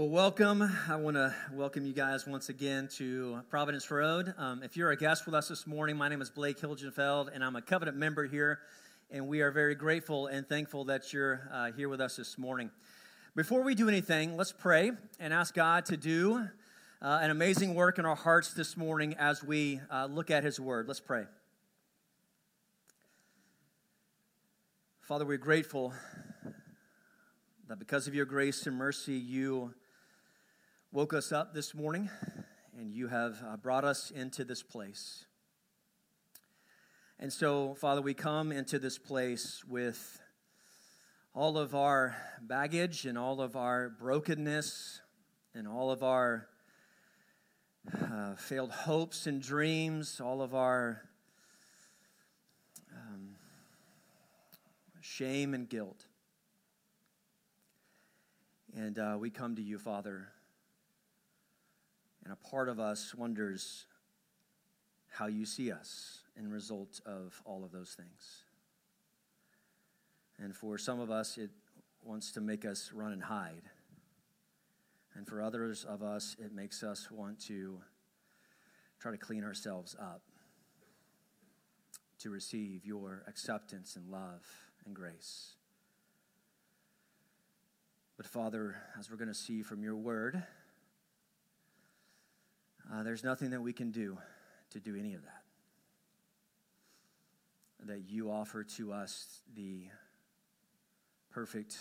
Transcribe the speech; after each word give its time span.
Well, 0.00 0.08
welcome. 0.08 0.62
I 0.88 0.96
want 0.96 1.16
to 1.16 1.34
welcome 1.52 1.84
you 1.84 1.92
guys 1.92 2.26
once 2.26 2.48
again 2.48 2.88
to 2.92 3.42
Providence 3.50 3.90
Road. 3.90 4.32
Um, 4.38 4.62
if 4.62 4.74
you're 4.74 4.92
a 4.92 4.96
guest 4.96 5.26
with 5.26 5.34
us 5.34 5.48
this 5.48 5.66
morning, 5.66 5.98
my 5.98 6.08
name 6.08 6.22
is 6.22 6.30
Blake 6.30 6.58
Hilgenfeld, 6.58 7.28
and 7.34 7.44
I'm 7.44 7.54
a 7.54 7.60
covenant 7.60 7.98
member 7.98 8.24
here, 8.24 8.60
and 9.10 9.28
we 9.28 9.42
are 9.42 9.50
very 9.50 9.74
grateful 9.74 10.28
and 10.28 10.48
thankful 10.48 10.86
that 10.86 11.12
you're 11.12 11.46
uh, 11.52 11.72
here 11.72 11.90
with 11.90 12.00
us 12.00 12.16
this 12.16 12.38
morning. 12.38 12.70
Before 13.36 13.60
we 13.60 13.74
do 13.74 13.90
anything, 13.90 14.38
let's 14.38 14.52
pray 14.52 14.92
and 15.18 15.34
ask 15.34 15.52
God 15.52 15.84
to 15.84 15.98
do 15.98 16.48
uh, 17.02 17.18
an 17.20 17.30
amazing 17.30 17.74
work 17.74 17.98
in 17.98 18.06
our 18.06 18.16
hearts 18.16 18.54
this 18.54 18.78
morning 18.78 19.14
as 19.18 19.44
we 19.44 19.80
uh, 19.90 20.06
look 20.06 20.30
at 20.30 20.44
His 20.44 20.58
Word. 20.58 20.88
Let's 20.88 21.00
pray. 21.00 21.24
Father, 25.02 25.26
we're 25.26 25.36
grateful 25.36 25.92
that 27.68 27.78
because 27.78 28.06
of 28.08 28.14
your 28.14 28.24
grace 28.24 28.66
and 28.66 28.74
mercy, 28.74 29.12
you 29.12 29.74
woke 30.92 31.14
us 31.14 31.30
up 31.30 31.54
this 31.54 31.72
morning 31.72 32.10
and 32.76 32.92
you 32.92 33.06
have 33.06 33.40
uh, 33.46 33.56
brought 33.56 33.84
us 33.84 34.10
into 34.10 34.44
this 34.44 34.60
place. 34.60 35.24
And 37.16 37.32
so, 37.32 37.74
Father, 37.74 38.02
we 38.02 38.12
come 38.12 38.50
into 38.50 38.80
this 38.80 38.98
place 38.98 39.62
with 39.68 40.20
all 41.32 41.56
of 41.58 41.76
our 41.76 42.16
baggage 42.42 43.06
and 43.06 43.16
all 43.16 43.40
of 43.40 43.54
our 43.54 43.88
brokenness 43.88 45.00
and 45.54 45.68
all 45.68 45.92
of 45.92 46.02
our 46.02 46.48
uh, 47.94 48.34
failed 48.34 48.72
hopes 48.72 49.28
and 49.28 49.40
dreams, 49.40 50.20
all 50.20 50.42
of 50.42 50.56
our 50.56 51.02
um, 52.92 53.36
shame 55.00 55.54
and 55.54 55.68
guilt. 55.68 56.06
And 58.74 58.98
uh, 58.98 59.16
we 59.20 59.30
come 59.30 59.54
to 59.54 59.62
you, 59.62 59.78
Father, 59.78 60.32
and 62.30 62.38
a 62.38 62.48
part 62.48 62.68
of 62.68 62.78
us 62.78 63.12
wonders 63.12 63.86
how 65.08 65.26
you 65.26 65.44
see 65.44 65.72
us 65.72 66.20
in 66.38 66.48
result 66.48 67.00
of 67.04 67.42
all 67.44 67.64
of 67.64 67.72
those 67.72 67.94
things. 67.96 68.44
And 70.38 70.54
for 70.54 70.78
some 70.78 71.00
of 71.00 71.10
us, 71.10 71.36
it 71.38 71.50
wants 72.04 72.30
to 72.32 72.40
make 72.40 72.64
us 72.64 72.92
run 72.94 73.12
and 73.12 73.20
hide. 73.20 73.64
And 75.16 75.26
for 75.26 75.42
others 75.42 75.84
of 75.84 76.04
us, 76.04 76.36
it 76.38 76.54
makes 76.54 76.84
us 76.84 77.10
want 77.10 77.40
to 77.46 77.80
try 79.00 79.10
to 79.10 79.18
clean 79.18 79.42
ourselves 79.42 79.96
up 80.00 80.22
to 82.20 82.30
receive 82.30 82.86
your 82.86 83.24
acceptance 83.26 83.96
and 83.96 84.08
love 84.08 84.46
and 84.86 84.94
grace. 84.94 85.56
But 88.16 88.26
Father, 88.26 88.76
as 88.96 89.10
we're 89.10 89.16
going 89.16 89.26
to 89.26 89.34
see 89.34 89.62
from 89.62 89.82
your 89.82 89.96
word, 89.96 90.44
uh, 92.92 93.02
there's 93.02 93.24
nothing 93.24 93.50
that 93.50 93.60
we 93.60 93.72
can 93.72 93.90
do 93.90 94.18
to 94.70 94.80
do 94.80 94.96
any 94.96 95.14
of 95.14 95.22
that. 95.22 95.42
That 97.86 98.10
you 98.10 98.30
offer 98.30 98.64
to 98.64 98.92
us 98.92 99.42
the 99.54 99.84
perfect 101.30 101.76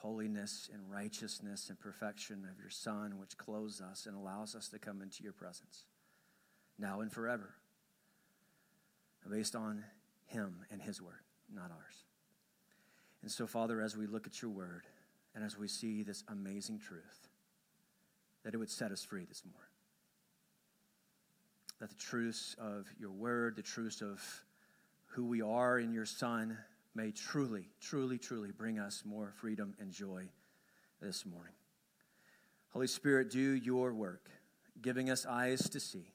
holiness 0.00 0.68
and 0.72 0.82
righteousness 0.90 1.68
and 1.68 1.78
perfection 1.78 2.46
of 2.50 2.58
your 2.58 2.70
Son, 2.70 3.18
which 3.18 3.36
clothes 3.36 3.80
us 3.80 4.06
and 4.06 4.16
allows 4.16 4.54
us 4.54 4.68
to 4.68 4.78
come 4.78 5.02
into 5.02 5.22
your 5.22 5.32
presence 5.32 5.84
now 6.78 7.00
and 7.00 7.12
forever, 7.12 7.54
based 9.28 9.54
on 9.54 9.84
Him 10.26 10.64
and 10.70 10.80
His 10.80 11.02
Word, 11.02 11.24
not 11.52 11.70
ours. 11.70 12.04
And 13.22 13.30
so, 13.30 13.46
Father, 13.46 13.80
as 13.80 13.96
we 13.96 14.06
look 14.06 14.26
at 14.26 14.40
your 14.40 14.50
Word, 14.50 14.86
and 15.34 15.44
as 15.44 15.58
we 15.58 15.68
see 15.68 16.02
this 16.02 16.24
amazing 16.28 16.78
truth, 16.78 17.28
that 18.44 18.54
it 18.54 18.56
would 18.56 18.70
set 18.70 18.90
us 18.90 19.04
free 19.04 19.24
this 19.24 19.44
morning. 19.44 19.69
That 21.80 21.88
the 21.88 21.96
truths 21.96 22.54
of 22.58 22.86
your 22.98 23.10
word, 23.10 23.56
the 23.56 23.62
truths 23.62 24.02
of 24.02 24.22
who 25.06 25.24
we 25.24 25.42
are 25.42 25.78
in 25.78 25.92
your 25.92 26.06
Son, 26.06 26.56
may 26.94 27.10
truly, 27.10 27.68
truly, 27.80 28.18
truly 28.18 28.50
bring 28.50 28.78
us 28.78 29.02
more 29.04 29.32
freedom 29.40 29.74
and 29.80 29.90
joy 29.90 30.28
this 31.00 31.24
morning. 31.24 31.54
Holy 32.72 32.86
Spirit, 32.86 33.30
do 33.30 33.40
your 33.40 33.92
work, 33.94 34.28
giving 34.82 35.10
us 35.10 35.26
eyes 35.26 35.68
to 35.70 35.80
see. 35.80 36.12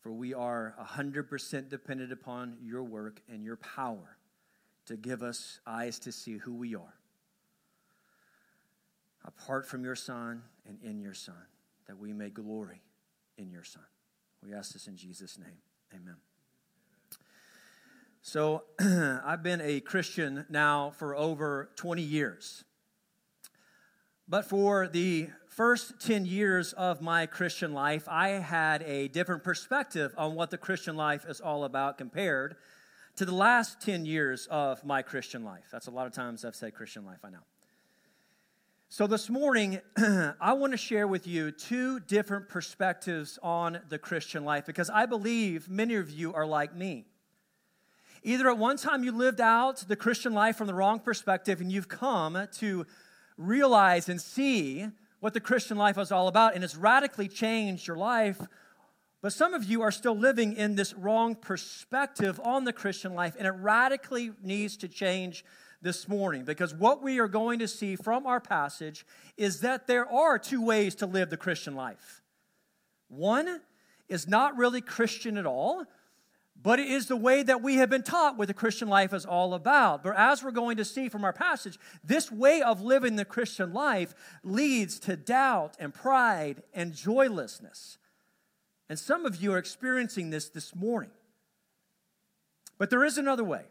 For 0.00 0.12
we 0.12 0.32
are 0.32 0.74
100% 0.80 1.68
dependent 1.68 2.12
upon 2.12 2.56
your 2.62 2.82
work 2.82 3.20
and 3.28 3.44
your 3.44 3.56
power 3.56 4.16
to 4.86 4.96
give 4.96 5.22
us 5.22 5.60
eyes 5.66 5.98
to 6.00 6.12
see 6.12 6.38
who 6.38 6.54
we 6.54 6.74
are 6.74 6.94
apart 9.28 9.66
from 9.66 9.84
your 9.84 9.94
Son 9.94 10.42
and 10.66 10.78
in 10.82 11.00
your 11.00 11.14
Son, 11.14 11.46
that 11.86 11.98
we 11.98 12.12
may 12.12 12.30
glory 12.30 12.80
in 13.36 13.50
your 13.50 13.62
Son. 13.62 13.82
We 14.42 14.54
ask 14.54 14.72
this 14.72 14.86
in 14.86 14.96
Jesus' 14.96 15.38
name. 15.38 15.58
Amen. 15.94 16.16
So, 18.22 18.64
I've 18.80 19.42
been 19.42 19.60
a 19.60 19.80
Christian 19.80 20.44
now 20.48 20.90
for 20.90 21.16
over 21.16 21.70
20 21.76 22.02
years. 22.02 22.64
But 24.28 24.44
for 24.44 24.86
the 24.86 25.28
first 25.48 26.00
10 26.00 26.26
years 26.26 26.72
of 26.74 27.00
my 27.00 27.26
Christian 27.26 27.72
life, 27.72 28.06
I 28.06 28.28
had 28.28 28.82
a 28.82 29.08
different 29.08 29.42
perspective 29.42 30.14
on 30.18 30.34
what 30.34 30.50
the 30.50 30.58
Christian 30.58 30.96
life 30.96 31.24
is 31.26 31.40
all 31.40 31.64
about 31.64 31.96
compared 31.96 32.56
to 33.16 33.24
the 33.24 33.34
last 33.34 33.80
10 33.80 34.04
years 34.04 34.46
of 34.50 34.84
my 34.84 35.02
Christian 35.02 35.42
life. 35.42 35.64
That's 35.72 35.86
a 35.86 35.90
lot 35.90 36.06
of 36.06 36.12
times 36.12 36.44
I've 36.44 36.54
said 36.54 36.74
Christian 36.74 37.04
life, 37.04 37.20
I 37.24 37.30
know. 37.30 37.38
So, 38.90 39.06
this 39.06 39.28
morning, 39.28 39.82
I 40.40 40.54
want 40.54 40.72
to 40.72 40.78
share 40.78 41.06
with 41.06 41.26
you 41.26 41.50
two 41.50 42.00
different 42.00 42.48
perspectives 42.48 43.38
on 43.42 43.80
the 43.90 43.98
Christian 43.98 44.46
life 44.46 44.64
because 44.64 44.88
I 44.88 45.04
believe 45.04 45.68
many 45.68 45.96
of 45.96 46.08
you 46.08 46.32
are 46.32 46.46
like 46.46 46.74
me. 46.74 47.04
Either 48.22 48.48
at 48.48 48.56
one 48.56 48.78
time 48.78 49.04
you 49.04 49.12
lived 49.12 49.42
out 49.42 49.84
the 49.88 49.94
Christian 49.94 50.32
life 50.32 50.56
from 50.56 50.68
the 50.68 50.74
wrong 50.74 51.00
perspective 51.00 51.60
and 51.60 51.70
you've 51.70 51.88
come 51.88 52.48
to 52.54 52.86
realize 53.36 54.08
and 54.08 54.18
see 54.18 54.86
what 55.20 55.34
the 55.34 55.40
Christian 55.40 55.76
life 55.76 55.98
is 55.98 56.10
all 56.10 56.26
about 56.26 56.54
and 56.54 56.64
it's 56.64 56.74
radically 56.74 57.28
changed 57.28 57.86
your 57.86 57.98
life. 57.98 58.40
But 59.20 59.34
some 59.34 59.52
of 59.52 59.64
you 59.64 59.82
are 59.82 59.92
still 59.92 60.16
living 60.16 60.56
in 60.56 60.76
this 60.76 60.94
wrong 60.94 61.34
perspective 61.34 62.40
on 62.42 62.64
the 62.64 62.72
Christian 62.72 63.12
life 63.12 63.36
and 63.38 63.46
it 63.46 63.50
radically 63.50 64.32
needs 64.42 64.78
to 64.78 64.88
change 64.88 65.44
this 65.80 66.08
morning 66.08 66.44
because 66.44 66.74
what 66.74 67.02
we 67.02 67.18
are 67.20 67.28
going 67.28 67.60
to 67.60 67.68
see 67.68 67.96
from 67.96 68.26
our 68.26 68.40
passage 68.40 69.06
is 69.36 69.60
that 69.60 69.86
there 69.86 70.10
are 70.10 70.38
two 70.38 70.62
ways 70.64 70.94
to 70.96 71.06
live 71.06 71.30
the 71.30 71.36
Christian 71.36 71.74
life. 71.74 72.22
One 73.08 73.60
is 74.08 74.26
not 74.26 74.56
really 74.56 74.80
Christian 74.80 75.38
at 75.38 75.46
all, 75.46 75.84
but 76.60 76.80
it 76.80 76.88
is 76.88 77.06
the 77.06 77.16
way 77.16 77.42
that 77.44 77.62
we 77.62 77.76
have 77.76 77.88
been 77.88 78.02
taught 78.02 78.36
what 78.36 78.48
the 78.48 78.54
Christian 78.54 78.88
life 78.88 79.12
is 79.12 79.24
all 79.24 79.54
about. 79.54 80.02
But 80.02 80.16
as 80.16 80.42
we're 80.42 80.50
going 80.50 80.76
to 80.78 80.84
see 80.84 81.08
from 81.08 81.24
our 81.24 81.32
passage, 81.32 81.78
this 82.02 82.32
way 82.32 82.60
of 82.60 82.80
living 82.80 83.14
the 83.14 83.24
Christian 83.24 83.72
life 83.72 84.14
leads 84.42 84.98
to 85.00 85.16
doubt 85.16 85.76
and 85.78 85.94
pride 85.94 86.62
and 86.74 86.92
joylessness. 86.92 87.98
And 88.88 88.98
some 88.98 89.24
of 89.24 89.36
you 89.36 89.52
are 89.52 89.58
experiencing 89.58 90.30
this 90.30 90.48
this 90.48 90.74
morning. 90.74 91.10
But 92.78 92.90
there 92.90 93.04
is 93.04 93.18
another 93.18 93.44
way. 93.44 93.64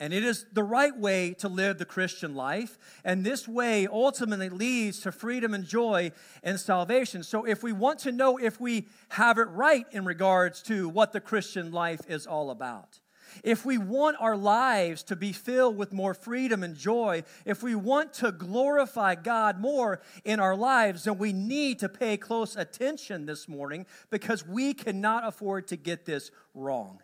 And 0.00 0.14
it 0.14 0.24
is 0.24 0.46
the 0.50 0.62
right 0.62 0.96
way 0.96 1.34
to 1.34 1.48
live 1.48 1.76
the 1.76 1.84
Christian 1.84 2.34
life. 2.34 2.78
And 3.04 3.22
this 3.22 3.46
way 3.46 3.86
ultimately 3.86 4.48
leads 4.48 5.00
to 5.00 5.12
freedom 5.12 5.52
and 5.52 5.66
joy 5.66 6.12
and 6.42 6.58
salvation. 6.58 7.22
So, 7.22 7.44
if 7.44 7.62
we 7.62 7.72
want 7.72 7.98
to 8.00 8.12
know 8.12 8.38
if 8.38 8.58
we 8.58 8.88
have 9.10 9.36
it 9.36 9.48
right 9.50 9.84
in 9.92 10.06
regards 10.06 10.62
to 10.62 10.88
what 10.88 11.12
the 11.12 11.20
Christian 11.20 11.70
life 11.70 12.00
is 12.08 12.26
all 12.26 12.50
about, 12.50 13.00
if 13.44 13.64
we 13.64 13.76
want 13.76 14.16
our 14.20 14.36
lives 14.36 15.02
to 15.04 15.16
be 15.16 15.32
filled 15.32 15.76
with 15.76 15.92
more 15.92 16.14
freedom 16.14 16.62
and 16.62 16.74
joy, 16.74 17.22
if 17.44 17.62
we 17.62 17.74
want 17.74 18.14
to 18.14 18.32
glorify 18.32 19.14
God 19.14 19.60
more 19.60 20.00
in 20.24 20.40
our 20.40 20.56
lives, 20.56 21.04
then 21.04 21.18
we 21.18 21.32
need 21.32 21.78
to 21.80 21.88
pay 21.88 22.16
close 22.16 22.56
attention 22.56 23.26
this 23.26 23.48
morning 23.48 23.86
because 24.10 24.46
we 24.46 24.74
cannot 24.74 25.26
afford 25.26 25.68
to 25.68 25.76
get 25.76 26.06
this 26.06 26.30
wrong. 26.54 27.00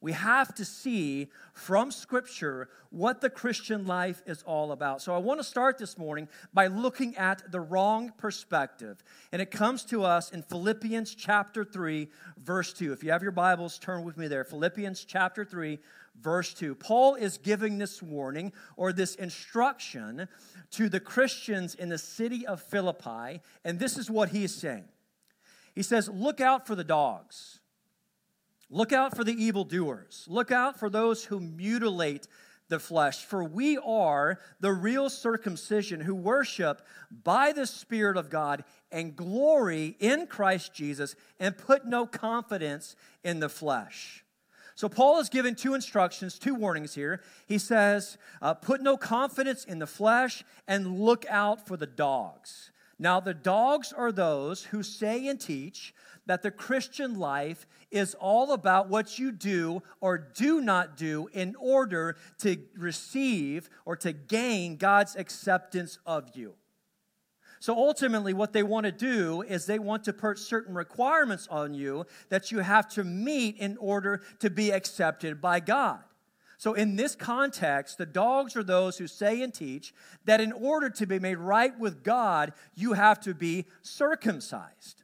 We 0.00 0.12
have 0.12 0.54
to 0.56 0.64
see 0.64 1.28
from 1.54 1.90
Scripture 1.90 2.68
what 2.90 3.22
the 3.22 3.30
Christian 3.30 3.86
life 3.86 4.22
is 4.26 4.42
all 4.42 4.72
about. 4.72 5.00
So 5.00 5.14
I 5.14 5.18
want 5.18 5.40
to 5.40 5.44
start 5.44 5.78
this 5.78 5.96
morning 5.96 6.28
by 6.52 6.66
looking 6.66 7.16
at 7.16 7.50
the 7.50 7.60
wrong 7.60 8.12
perspective. 8.18 9.02
And 9.32 9.40
it 9.40 9.50
comes 9.50 9.84
to 9.84 10.04
us 10.04 10.30
in 10.32 10.42
Philippians 10.42 11.14
chapter 11.14 11.64
3, 11.64 12.08
verse 12.36 12.74
2. 12.74 12.92
If 12.92 13.02
you 13.02 13.10
have 13.10 13.22
your 13.22 13.32
Bibles, 13.32 13.78
turn 13.78 14.04
with 14.04 14.18
me 14.18 14.28
there. 14.28 14.44
Philippians 14.44 15.02
chapter 15.04 15.46
3, 15.46 15.78
verse 16.20 16.52
2. 16.52 16.74
Paul 16.74 17.14
is 17.14 17.38
giving 17.38 17.78
this 17.78 18.02
warning 18.02 18.52
or 18.76 18.92
this 18.92 19.14
instruction 19.14 20.28
to 20.72 20.90
the 20.90 21.00
Christians 21.00 21.74
in 21.74 21.88
the 21.88 21.98
city 21.98 22.46
of 22.46 22.60
Philippi. 22.60 23.40
And 23.64 23.78
this 23.78 23.96
is 23.96 24.10
what 24.10 24.28
he 24.28 24.44
is 24.44 24.54
saying 24.54 24.84
He 25.74 25.82
says, 25.82 26.10
Look 26.10 26.42
out 26.42 26.66
for 26.66 26.74
the 26.74 26.84
dogs. 26.84 27.60
Look 28.68 28.92
out 28.92 29.16
for 29.16 29.24
the 29.24 29.32
evildoers. 29.32 30.26
Look 30.28 30.50
out 30.50 30.78
for 30.78 30.90
those 30.90 31.24
who 31.24 31.40
mutilate 31.40 32.26
the 32.68 32.78
flesh, 32.80 33.24
for 33.24 33.44
we 33.44 33.78
are 33.78 34.40
the 34.58 34.72
real 34.72 35.08
circumcision 35.08 36.00
who 36.00 36.14
worship 36.14 36.82
by 37.22 37.52
the 37.52 37.66
Spirit 37.66 38.16
of 38.16 38.28
God 38.28 38.64
and 38.90 39.14
glory 39.14 39.96
in 40.00 40.26
Christ 40.26 40.74
Jesus 40.74 41.14
and 41.38 41.56
put 41.56 41.86
no 41.86 42.06
confidence 42.06 42.96
in 43.22 43.38
the 43.38 43.48
flesh. 43.48 44.24
So, 44.74 44.90
Paul 44.90 45.20
is 45.20 45.30
given 45.30 45.54
two 45.54 45.72
instructions, 45.72 46.38
two 46.38 46.54
warnings 46.54 46.94
here. 46.94 47.22
He 47.46 47.56
says, 47.56 48.18
uh, 48.42 48.52
Put 48.54 48.82
no 48.82 48.98
confidence 48.98 49.64
in 49.64 49.78
the 49.78 49.86
flesh 49.86 50.44
and 50.68 50.98
look 50.98 51.24
out 51.30 51.66
for 51.66 51.78
the 51.78 51.86
dogs. 51.86 52.72
Now, 52.98 53.20
the 53.20 53.32
dogs 53.32 53.92
are 53.92 54.12
those 54.12 54.64
who 54.64 54.82
say 54.82 55.28
and 55.28 55.40
teach 55.40 55.94
that 56.26 56.42
the 56.42 56.50
Christian 56.50 57.18
life 57.18 57.66
is 57.96 58.14
all 58.14 58.52
about 58.52 58.88
what 58.88 59.18
you 59.18 59.32
do 59.32 59.82
or 60.00 60.18
do 60.18 60.60
not 60.60 60.96
do 60.96 61.28
in 61.32 61.54
order 61.58 62.16
to 62.38 62.56
receive 62.76 63.68
or 63.84 63.96
to 63.96 64.12
gain 64.12 64.76
God's 64.76 65.16
acceptance 65.16 65.98
of 66.06 66.30
you. 66.34 66.54
So 67.58 67.76
ultimately, 67.76 68.34
what 68.34 68.52
they 68.52 68.62
want 68.62 68.84
to 68.84 68.92
do 68.92 69.42
is 69.42 69.66
they 69.66 69.78
want 69.78 70.04
to 70.04 70.12
put 70.12 70.38
certain 70.38 70.74
requirements 70.74 71.48
on 71.50 71.74
you 71.74 72.06
that 72.28 72.52
you 72.52 72.60
have 72.60 72.88
to 72.90 73.02
meet 73.02 73.56
in 73.56 73.76
order 73.78 74.22
to 74.40 74.50
be 74.50 74.70
accepted 74.70 75.40
by 75.40 75.60
God. 75.60 76.00
So, 76.58 76.74
in 76.74 76.96
this 76.96 77.14
context, 77.14 77.98
the 77.98 78.06
dogs 78.06 78.56
are 78.56 78.62
those 78.62 78.96
who 78.98 79.06
say 79.06 79.42
and 79.42 79.52
teach 79.52 79.92
that 80.24 80.40
in 80.40 80.52
order 80.52 80.88
to 80.90 81.06
be 81.06 81.18
made 81.18 81.36
right 81.36 81.78
with 81.78 82.02
God, 82.02 82.52
you 82.74 82.94
have 82.94 83.20
to 83.20 83.34
be 83.34 83.66
circumcised. 83.82 85.02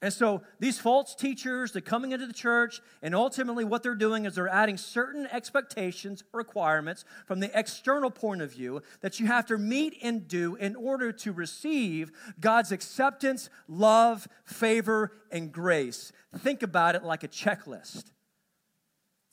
And 0.00 0.12
so 0.12 0.42
these 0.60 0.78
false 0.78 1.14
teachers, 1.16 1.72
they're 1.72 1.82
coming 1.82 2.12
into 2.12 2.26
the 2.26 2.32
church, 2.32 2.80
and 3.02 3.16
ultimately 3.16 3.64
what 3.64 3.82
they're 3.82 3.96
doing 3.96 4.26
is 4.26 4.36
they're 4.36 4.48
adding 4.48 4.76
certain 4.76 5.26
expectations, 5.32 6.22
requirements 6.32 7.04
from 7.26 7.40
the 7.40 7.50
external 7.58 8.10
point 8.10 8.40
of 8.40 8.52
view 8.52 8.80
that 9.00 9.18
you 9.18 9.26
have 9.26 9.46
to 9.46 9.58
meet 9.58 9.98
and 10.00 10.28
do 10.28 10.54
in 10.54 10.76
order 10.76 11.10
to 11.10 11.32
receive 11.32 12.12
God's 12.38 12.70
acceptance, 12.70 13.50
love, 13.66 14.28
favor, 14.44 15.12
and 15.32 15.50
grace. 15.50 16.12
Think 16.36 16.62
about 16.62 16.94
it 16.94 17.02
like 17.02 17.24
a 17.24 17.28
checklist. 17.28 18.12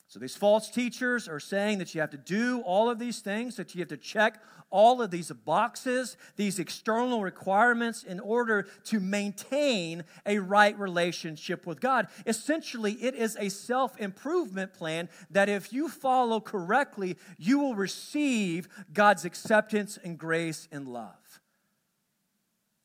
So 0.08 0.20
these 0.20 0.36
false 0.36 0.70
teachers 0.70 1.28
are 1.28 1.40
saying 1.40 1.78
that 1.78 1.94
you 1.94 2.00
have 2.00 2.10
to 2.10 2.16
do 2.16 2.60
all 2.60 2.88
of 2.88 2.98
these 2.98 3.18
things, 3.20 3.56
that 3.56 3.74
you 3.74 3.80
have 3.80 3.88
to 3.88 3.96
check 3.96 4.40
all 4.70 5.02
of 5.02 5.10
these 5.10 5.32
boxes, 5.32 6.16
these 6.36 6.58
external 6.58 7.22
requirements 7.22 8.04
in 8.04 8.20
order 8.20 8.66
to 8.84 9.00
maintain 9.00 10.04
a 10.24 10.38
right 10.38 10.78
relationship 10.78 11.66
with 11.66 11.80
God. 11.80 12.06
Essentially, 12.24 12.92
it 12.92 13.14
is 13.14 13.36
a 13.40 13.48
self 13.48 13.98
improvement 13.98 14.74
plan 14.74 15.08
that 15.30 15.48
if 15.48 15.72
you 15.72 15.88
follow 15.88 16.40
correctly, 16.40 17.16
you 17.36 17.58
will 17.58 17.74
receive 17.74 18.68
God's 18.92 19.24
acceptance 19.24 19.98
and 20.02 20.18
grace 20.18 20.68
and 20.70 20.86
love. 20.86 21.40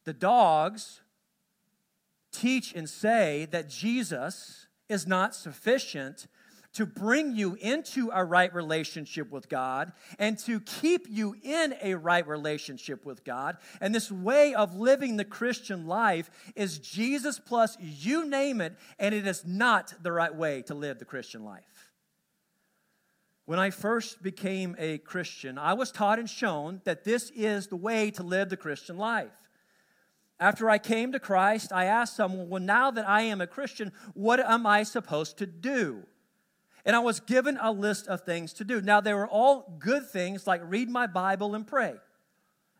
The 0.06 0.13
dogs 0.13 1.01
teach 2.31 2.74
and 2.74 2.89
say 2.89 3.47
that 3.51 3.69
Jesus 3.69 4.67
is 4.89 5.06
not 5.06 5.35
sufficient 5.35 6.27
to 6.73 6.85
bring 6.85 7.35
you 7.35 7.56
into 7.56 8.09
a 8.13 8.23
right 8.23 8.53
relationship 8.53 9.31
with 9.31 9.50
God 9.50 9.91
and 10.18 10.38
to 10.39 10.59
keep 10.62 11.07
you 11.09 11.35
in 11.44 11.75
a 11.81 11.95
right 11.95 12.25
relationship 12.25 13.06
with 13.06 13.23
God. 13.23 13.57
And 13.81 13.94
this 13.94 14.12
way 14.12 14.53
of 14.53 14.75
living 14.75 15.18
the 15.18 15.25
Christian 15.25 15.85
life 15.85 16.29
is 16.56 16.79
Jesus 16.79 17.39
plus 17.39 17.77
you 17.79 18.25
name 18.25 18.62
it, 18.62 18.75
and 19.00 19.13
it 19.13 19.27
is 19.27 19.44
not 19.45 19.94
the 20.01 20.12
right 20.12 20.33
way 20.33 20.62
to 20.63 20.73
live 20.73 21.00
the 21.00 21.06
Christian 21.06 21.44
life. 21.44 21.91
When 23.45 23.59
I 23.59 23.69
first 23.69 24.24
became 24.24 24.75
a 24.79 25.00
Christian, 25.00 25.57
I 25.57 25.74
was 25.74 25.91
taught 25.91 26.19
and 26.19 26.29
shown 26.29 26.81
that 26.85 27.03
this 27.03 27.31
is 27.35 27.67
the 27.67 27.75
way 27.75 28.12
to 28.12 28.24
live 28.24 28.50
the 28.50 28.56
Christian 28.56 28.97
life. 28.97 29.31
After 30.39 30.69
I 30.69 30.77
came 30.77 31.12
to 31.12 31.19
Christ, 31.19 31.71
I 31.74 31.85
asked 31.85 32.15
someone, 32.15 32.50
Well, 32.50 32.62
now 32.62 32.91
that 32.91 33.07
I 33.07 33.24
am 33.24 33.41
a 33.41 33.47
Christian, 33.47 33.91
what 34.13 34.39
am 34.39 34.65
I 34.65 34.83
supposed 34.83 35.38
to 35.39 35.45
do? 35.45 36.03
And 36.86 36.95
I 36.95 37.00
was 37.00 37.19
given 37.19 37.57
a 37.62 37.72
list 37.72 38.07
of 38.07 38.22
things 38.22 38.54
to 38.54 38.63
do. 38.63 38.81
Now, 38.81 39.01
they 39.01 39.13
were 39.13 39.28
all 39.28 39.75
good 39.80 40.10
things 40.10 40.48
like 40.48 40.62
read 40.63 40.89
my 40.89 41.07
Bible 41.07 41.54
and 41.56 41.66
pray, 41.68 41.95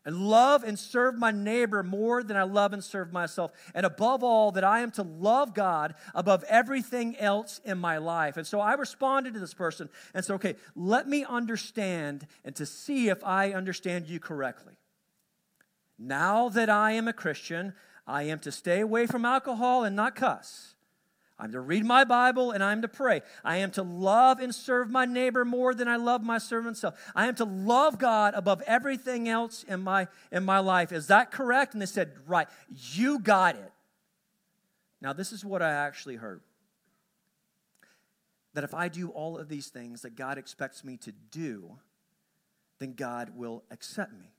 and 0.04 0.28
love 0.28 0.64
and 0.64 0.76
serve 0.76 1.16
my 1.16 1.30
neighbor 1.30 1.84
more 1.84 2.24
than 2.24 2.36
I 2.36 2.42
love 2.42 2.72
and 2.72 2.82
serve 2.82 3.12
myself. 3.12 3.52
And 3.72 3.86
above 3.86 4.24
all, 4.24 4.50
that 4.52 4.64
I 4.64 4.80
am 4.80 4.90
to 4.92 5.04
love 5.04 5.54
God 5.54 5.94
above 6.12 6.42
everything 6.48 7.16
else 7.16 7.60
in 7.64 7.78
my 7.78 7.98
life. 7.98 8.36
And 8.36 8.44
so 8.44 8.58
I 8.58 8.74
responded 8.74 9.34
to 9.34 9.40
this 9.40 9.54
person 9.54 9.88
and 10.12 10.24
said, 10.24 10.34
okay, 10.34 10.56
let 10.74 11.08
me 11.08 11.24
understand 11.24 12.26
and 12.44 12.56
to 12.56 12.66
see 12.66 13.10
if 13.10 13.22
I 13.22 13.52
understand 13.52 14.08
you 14.08 14.18
correctly. 14.18 14.74
Now 15.96 16.48
that 16.48 16.68
I 16.68 16.92
am 16.92 17.06
a 17.06 17.12
Christian, 17.12 17.74
I 18.04 18.24
am 18.24 18.40
to 18.40 18.50
stay 18.50 18.80
away 18.80 19.06
from 19.06 19.24
alcohol 19.24 19.84
and 19.84 19.94
not 19.94 20.16
cuss. 20.16 20.71
I'm 21.42 21.50
to 21.52 21.60
read 21.60 21.84
my 21.84 22.04
Bible 22.04 22.52
and 22.52 22.62
I'm 22.62 22.82
to 22.82 22.88
pray. 22.88 23.20
I 23.44 23.56
am 23.56 23.72
to 23.72 23.82
love 23.82 24.38
and 24.38 24.54
serve 24.54 24.88
my 24.88 25.06
neighbor 25.06 25.44
more 25.44 25.74
than 25.74 25.88
I 25.88 25.96
love 25.96 26.22
my 26.22 26.38
servant 26.38 26.76
self. 26.76 26.94
I 27.16 27.26
am 27.26 27.34
to 27.34 27.44
love 27.44 27.98
God 27.98 28.34
above 28.36 28.62
everything 28.62 29.28
else 29.28 29.64
in 29.64 29.80
my, 29.80 30.06
in 30.30 30.44
my 30.44 30.60
life. 30.60 30.92
Is 30.92 31.08
that 31.08 31.32
correct? 31.32 31.72
And 31.72 31.82
they 31.82 31.86
said, 31.86 32.12
Right, 32.28 32.46
you 32.92 33.18
got 33.18 33.56
it. 33.56 33.72
Now, 35.00 35.12
this 35.12 35.32
is 35.32 35.44
what 35.44 35.62
I 35.62 35.72
actually 35.72 36.14
heard 36.14 36.42
that 38.54 38.62
if 38.62 38.72
I 38.72 38.86
do 38.86 39.08
all 39.08 39.36
of 39.36 39.48
these 39.48 39.66
things 39.66 40.02
that 40.02 40.14
God 40.14 40.38
expects 40.38 40.84
me 40.84 40.96
to 40.98 41.10
do, 41.10 41.78
then 42.78 42.92
God 42.92 43.32
will 43.34 43.64
accept 43.72 44.12
me 44.12 44.30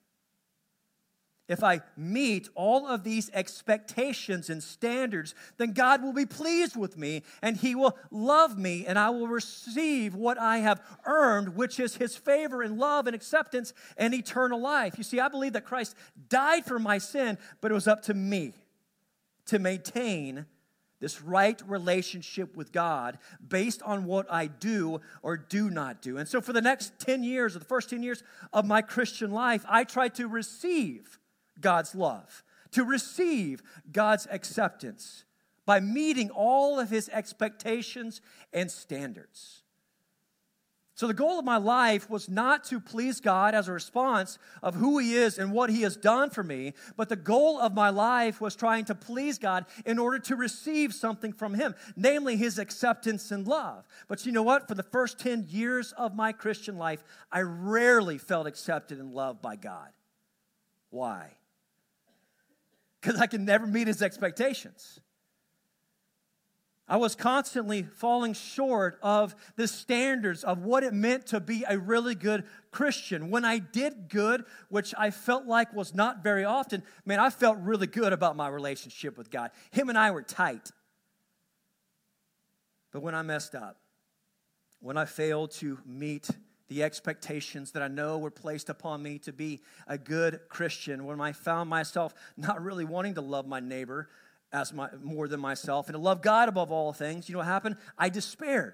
if 1.50 1.62
I 1.62 1.82
meet 1.98 2.48
all 2.56 2.88
of 2.88 3.04
these 3.04 3.30
expectations 3.34 4.50
and 4.50 4.64
standards, 4.64 5.36
then 5.58 5.74
God 5.74 6.02
will 6.02 6.14
be 6.14 6.26
pleased 6.26 6.78
with 6.78 6.98
me 6.98 7.24
and 7.42 7.58
He 7.58 7.76
will 7.76 7.98
love 8.12 8.58
me 8.58 8.86
and 8.86 8.98
I 8.98 9.10
will 9.10 9.28
receive 9.28 10.16
what 10.16 10.38
I 10.38 10.60
have 10.60 10.82
earned, 11.06 11.56
which 11.56 11.80
is 11.82 11.98
His 11.98 12.16
favor 12.16 12.62
and 12.62 12.78
love 12.78 13.08
and 13.08 13.16
acceptance 13.16 13.74
and 13.98 14.14
eternal 14.14 14.60
life. 14.60 14.98
You 14.98 15.04
see, 15.04 15.20
I 15.20 15.28
believe 15.28 15.54
that 15.54 15.66
Christ 15.66 15.96
died 16.30 16.66
for 16.66 16.80
my 16.80 16.98
sin, 16.98 17.38
but 17.60 17.72
it 17.72 17.74
was 17.74 17.90
up 17.90 18.04
to 18.04 18.14
me 18.14 18.54
to 19.48 19.60
maintain 19.60 20.46
this 21.02 21.22
right 21.22 21.62
relationship 21.68 22.56
with 22.56 22.72
God 22.72 23.18
based 23.46 23.82
on 23.84 24.06
what 24.06 24.32
I 24.32 24.48
do 24.48 25.02
or 25.22 25.36
do 25.36 25.70
not 25.70 26.02
do. 26.02 26.18
And 26.18 26.30
so, 26.30 26.40
for 26.40 26.54
the 26.54 26.62
next 26.62 26.98
10 27.00 27.26
years, 27.26 27.58
or 27.58 27.60
the 27.60 27.66
first 27.66 27.90
10 27.90 28.02
years 28.02 28.24
of 28.54 28.66
my 28.66 28.82
Christian 28.82 29.32
life, 29.32 29.66
I 29.68 29.84
tried 29.84 30.16
to 30.16 30.30
receive 30.30 31.20
God's 31.60 31.96
love, 31.96 32.44
to 32.72 32.84
receive 32.84 33.62
God's 33.92 34.28
acceptance 34.32 35.26
by 35.66 35.80
meeting 35.80 36.30
all 36.30 36.80
of 36.80 36.90
his 36.90 37.10
expectations 37.10 38.22
and 38.52 38.70
standards. 38.70 39.64
So, 40.96 41.08
the 41.08 41.14
goal 41.16 41.40
of 41.40 41.46
my 41.46 41.58
life 41.58 42.08
was 42.08 42.30
not 42.30 42.66
to 42.66 42.80
please 42.80 43.20
God 43.20 43.56
as 43.56 43.68
a 43.68 43.74
response 43.74 44.38
of 44.62 44.76
who 44.76 45.00
He 45.00 45.16
is 45.16 45.40
and 45.40 45.52
what 45.52 45.72
He 45.72 45.82
has 45.82 45.98
done 45.98 46.30
for 46.30 46.44
me, 46.44 46.74
but 46.96 47.10
the 47.10 47.16
goal 47.16 47.60
of 47.60 47.74
my 47.74 47.90
life 47.90 48.40
was 48.40 48.56
trying 48.56 48.86
to 48.86 48.96
please 48.96 49.40
God 49.40 49.66
in 49.88 49.98
order 49.98 50.20
to 50.20 50.36
receive 50.36 50.94
something 50.94 51.34
from 51.34 51.56
Him, 51.56 51.74
namely 51.96 52.38
His 52.38 52.60
acceptance 52.60 53.32
and 53.32 53.48
love. 53.48 53.88
But 54.08 54.24
you 54.28 54.32
know 54.32 54.44
what? 54.44 54.68
For 54.68 54.76
the 54.76 54.84
first 54.84 55.18
10 55.18 55.48
years 55.50 55.94
of 55.94 56.16
my 56.16 56.32
Christian 56.32 56.78
life, 56.78 57.04
I 57.32 57.42
rarely 57.42 58.20
felt 58.20 58.46
accepted 58.46 59.00
and 59.00 59.14
loved 59.14 59.42
by 59.42 59.56
God. 59.56 59.90
Why? 60.92 61.32
Because 63.04 63.20
I 63.20 63.28
can 63.28 63.44
never 63.44 63.68
meet 63.68 63.88
his 63.88 64.02
expectations. 64.02 65.02
I 66.88 66.96
was 66.96 67.16
constantly 67.16 67.84
falling 67.84 68.34
short 68.34 68.98
of 69.02 69.36
the 69.58 69.68
standards 69.68 70.44
of 70.44 70.60
what 70.60 70.84
it 70.84 70.94
meant 70.94 71.28
to 71.28 71.42
be 71.42 71.66
a 71.68 71.78
really 71.78 72.16
good 72.16 72.46
Christian. 72.72 73.30
When 73.30 73.44
I 73.44 73.60
did 73.60 74.08
good, 74.10 74.46
which 74.70 74.94
I 74.98 75.12
felt 75.12 75.46
like 75.46 75.74
was 75.74 75.94
not 75.94 76.24
very 76.24 76.46
often, 76.46 76.82
man, 77.06 77.20
I 77.20 77.30
felt 77.30 77.58
really 77.60 77.88
good 77.88 78.14
about 78.14 78.38
my 78.38 78.48
relationship 78.48 79.18
with 79.18 79.30
God. 79.30 79.52
Him 79.72 79.90
and 79.90 79.98
I 79.98 80.12
were 80.12 80.24
tight. 80.24 80.72
But 82.92 83.02
when 83.02 83.16
I 83.16 83.22
messed 83.22 83.54
up, 83.54 83.78
when 84.80 84.98
I 84.98 85.06
failed 85.06 85.52
to 85.52 85.80
meet 85.86 86.30
the 86.74 86.82
expectations 86.82 87.72
that 87.74 87.84
I 87.84 87.88
know 87.88 88.18
were 88.18 88.32
placed 88.32 88.68
upon 88.68 89.04
me 89.04 89.20
to 89.20 89.32
be 89.32 89.62
a 89.88 89.96
good 89.96 90.40
Christian, 90.50 91.06
when 91.06 91.22
I 91.22 91.32
found 91.32 91.70
myself 91.70 92.16
not 92.36 92.64
really 92.64 92.84
wanting 92.84 93.14
to 93.14 93.22
love 93.22 93.46
my 93.46 93.60
neighbor 93.60 94.10
as 94.52 94.74
my, 94.74 94.90
more 95.04 95.28
than 95.28 95.40
myself 95.40 95.88
and 95.88 95.94
to 95.94 96.00
love 96.00 96.24
God 96.24 96.50
above 96.50 96.72
all 96.72 96.92
things, 96.92 97.30
you 97.30 97.34
know 97.34 97.40
what 97.40 97.48
happened? 97.48 97.78
I 97.96 98.10
despaired. 98.10 98.74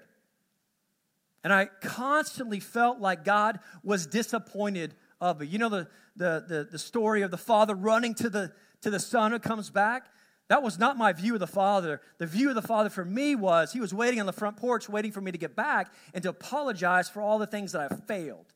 And 1.44 1.52
I 1.52 1.66
constantly 1.82 2.58
felt 2.58 3.00
like 3.00 3.22
God 3.22 3.60
was 3.82 4.06
disappointed 4.06 4.94
of 5.20 5.40
me. 5.40 5.46
You 5.46 5.58
know 5.58 5.68
the, 5.68 5.86
the, 6.16 6.44
the, 6.48 6.68
the 6.72 6.78
story 6.78 7.20
of 7.20 7.30
the 7.30 7.38
father 7.38 7.74
running 7.74 8.14
to 8.14 8.30
the, 8.30 8.52
to 8.80 8.88
the 8.88 9.00
son 9.00 9.32
who 9.32 9.38
comes 9.38 9.68
back? 9.68 10.06
That 10.50 10.64
was 10.64 10.80
not 10.80 10.98
my 10.98 11.12
view 11.12 11.34
of 11.34 11.40
the 11.40 11.46
Father. 11.46 12.00
The 12.18 12.26
view 12.26 12.48
of 12.48 12.56
the 12.56 12.60
Father 12.60 12.90
for 12.90 13.04
me 13.04 13.36
was 13.36 13.72
he 13.72 13.80
was 13.80 13.94
waiting 13.94 14.18
on 14.18 14.26
the 14.26 14.32
front 14.32 14.56
porch, 14.56 14.88
waiting 14.88 15.12
for 15.12 15.20
me 15.20 15.30
to 15.30 15.38
get 15.38 15.54
back 15.54 15.94
and 16.12 16.24
to 16.24 16.28
apologize 16.28 17.08
for 17.08 17.22
all 17.22 17.38
the 17.38 17.46
things 17.46 17.70
that 17.70 17.92
I 17.92 17.94
failed. 17.94 18.52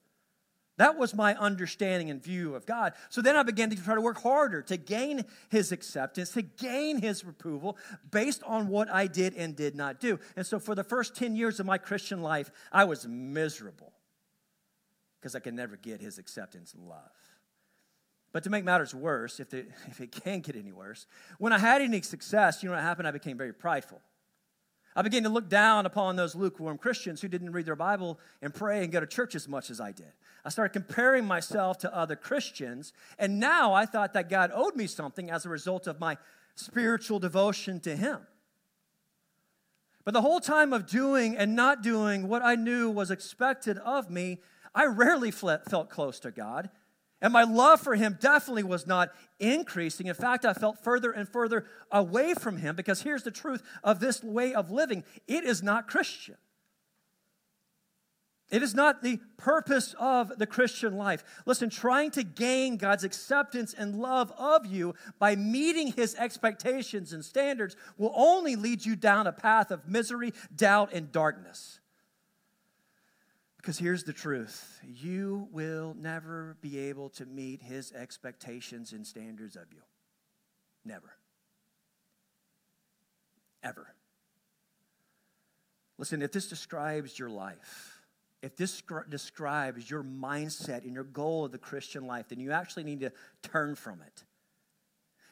That 0.76 0.98
was 0.98 1.14
my 1.14 1.36
understanding 1.36 2.10
and 2.10 2.20
view 2.20 2.56
of 2.56 2.66
God. 2.66 2.94
So 3.10 3.22
then 3.22 3.36
I 3.36 3.44
began 3.44 3.70
to 3.70 3.76
try 3.76 3.94
to 3.94 4.00
work 4.00 4.20
harder 4.20 4.60
to 4.62 4.76
gain 4.76 5.24
his 5.50 5.70
acceptance, 5.70 6.32
to 6.32 6.42
gain 6.42 7.00
his 7.00 7.22
approval 7.22 7.78
based 8.10 8.42
on 8.42 8.66
what 8.66 8.90
I 8.90 9.06
did 9.06 9.34
and 9.36 9.54
did 9.54 9.76
not 9.76 10.00
do. 10.00 10.18
And 10.34 10.44
so 10.44 10.58
for 10.58 10.74
the 10.74 10.82
first 10.82 11.14
10 11.14 11.36
years 11.36 11.60
of 11.60 11.66
my 11.66 11.78
Christian 11.78 12.22
life, 12.22 12.50
I 12.72 12.86
was 12.86 13.06
miserable 13.06 13.92
because 15.20 15.36
I 15.36 15.38
could 15.38 15.54
never 15.54 15.76
get 15.76 16.00
his 16.00 16.18
acceptance 16.18 16.74
and 16.74 16.88
love. 16.88 17.23
But 18.34 18.42
to 18.42 18.50
make 18.50 18.64
matters 18.64 18.92
worse, 18.92 19.38
if, 19.38 19.54
if 19.54 20.00
it 20.00 20.10
can 20.10 20.40
get 20.40 20.56
any 20.56 20.72
worse, 20.72 21.06
when 21.38 21.54
I 21.54 21.58
had 21.58 21.80
any 21.80 22.02
success, 22.02 22.62
you 22.62 22.68
know 22.68 22.74
what 22.74 22.82
happened? 22.82 23.08
I 23.08 23.12
became 23.12 23.38
very 23.38 23.54
prideful. 23.54 24.02
I 24.96 25.02
began 25.02 25.22
to 25.22 25.28
look 25.28 25.48
down 25.48 25.86
upon 25.86 26.16
those 26.16 26.34
lukewarm 26.34 26.76
Christians 26.76 27.20
who 27.20 27.28
didn't 27.28 27.52
read 27.52 27.66
their 27.66 27.76
Bible 27.76 28.18
and 28.42 28.52
pray 28.52 28.82
and 28.82 28.92
go 28.92 29.00
to 29.00 29.06
church 29.06 29.36
as 29.36 29.48
much 29.48 29.70
as 29.70 29.80
I 29.80 29.92
did. 29.92 30.12
I 30.44 30.48
started 30.48 30.72
comparing 30.72 31.24
myself 31.24 31.78
to 31.78 31.96
other 31.96 32.16
Christians, 32.16 32.92
and 33.18 33.38
now 33.38 33.72
I 33.72 33.86
thought 33.86 34.12
that 34.14 34.28
God 34.28 34.50
owed 34.52 34.74
me 34.74 34.88
something 34.88 35.30
as 35.30 35.46
a 35.46 35.48
result 35.48 35.86
of 35.86 36.00
my 36.00 36.18
spiritual 36.56 37.20
devotion 37.20 37.80
to 37.80 37.96
Him. 37.96 38.18
But 40.04 40.12
the 40.12 40.22
whole 40.22 40.40
time 40.40 40.72
of 40.72 40.86
doing 40.86 41.36
and 41.36 41.54
not 41.54 41.82
doing 41.82 42.28
what 42.28 42.42
I 42.42 42.56
knew 42.56 42.90
was 42.90 43.10
expected 43.10 43.78
of 43.78 44.10
me, 44.10 44.40
I 44.74 44.86
rarely 44.86 45.30
felt 45.30 45.88
close 45.88 46.18
to 46.20 46.32
God. 46.32 46.68
And 47.22 47.32
my 47.32 47.44
love 47.44 47.80
for 47.80 47.94
him 47.94 48.18
definitely 48.20 48.64
was 48.64 48.86
not 48.86 49.10
increasing. 49.38 50.06
In 50.06 50.14
fact, 50.14 50.44
I 50.44 50.52
felt 50.52 50.82
further 50.82 51.10
and 51.10 51.28
further 51.28 51.64
away 51.90 52.34
from 52.34 52.58
him 52.58 52.76
because 52.76 53.02
here's 53.02 53.22
the 53.22 53.30
truth 53.30 53.62
of 53.82 54.00
this 54.00 54.22
way 54.22 54.54
of 54.54 54.70
living 54.70 55.04
it 55.26 55.44
is 55.44 55.62
not 55.62 55.88
Christian. 55.88 56.36
It 58.50 58.62
is 58.62 58.74
not 58.74 59.02
the 59.02 59.18
purpose 59.36 59.94
of 59.98 60.38
the 60.38 60.46
Christian 60.46 60.96
life. 60.96 61.24
Listen, 61.46 61.70
trying 61.70 62.10
to 62.12 62.22
gain 62.22 62.76
God's 62.76 63.02
acceptance 63.02 63.74
and 63.74 63.96
love 63.96 64.30
of 64.38 64.66
you 64.66 64.94
by 65.18 65.34
meeting 65.34 65.92
his 65.92 66.14
expectations 66.14 67.12
and 67.12 67.24
standards 67.24 67.74
will 67.96 68.12
only 68.14 68.54
lead 68.54 68.84
you 68.84 68.96
down 68.96 69.26
a 69.26 69.32
path 69.32 69.70
of 69.70 69.88
misery, 69.88 70.32
doubt, 70.54 70.92
and 70.92 71.10
darkness. 71.10 71.80
Because 73.64 73.78
here's 73.78 74.04
the 74.04 74.12
truth 74.12 74.78
you 74.84 75.48
will 75.50 75.96
never 75.98 76.58
be 76.60 76.78
able 76.78 77.08
to 77.08 77.24
meet 77.24 77.62
his 77.62 77.92
expectations 77.92 78.92
and 78.92 79.06
standards 79.06 79.56
of 79.56 79.72
you. 79.72 79.80
Never. 80.84 81.16
Ever. 83.62 83.94
Listen, 85.96 86.20
if 86.20 86.30
this 86.30 86.46
describes 86.46 87.18
your 87.18 87.30
life, 87.30 88.02
if 88.42 88.54
this 88.54 88.82
describes 89.08 89.90
your 89.90 90.04
mindset 90.04 90.84
and 90.84 90.92
your 90.92 91.04
goal 91.04 91.46
of 91.46 91.52
the 91.52 91.56
Christian 91.56 92.06
life, 92.06 92.28
then 92.28 92.40
you 92.40 92.52
actually 92.52 92.84
need 92.84 93.00
to 93.00 93.12
turn 93.42 93.76
from 93.76 94.02
it. 94.02 94.24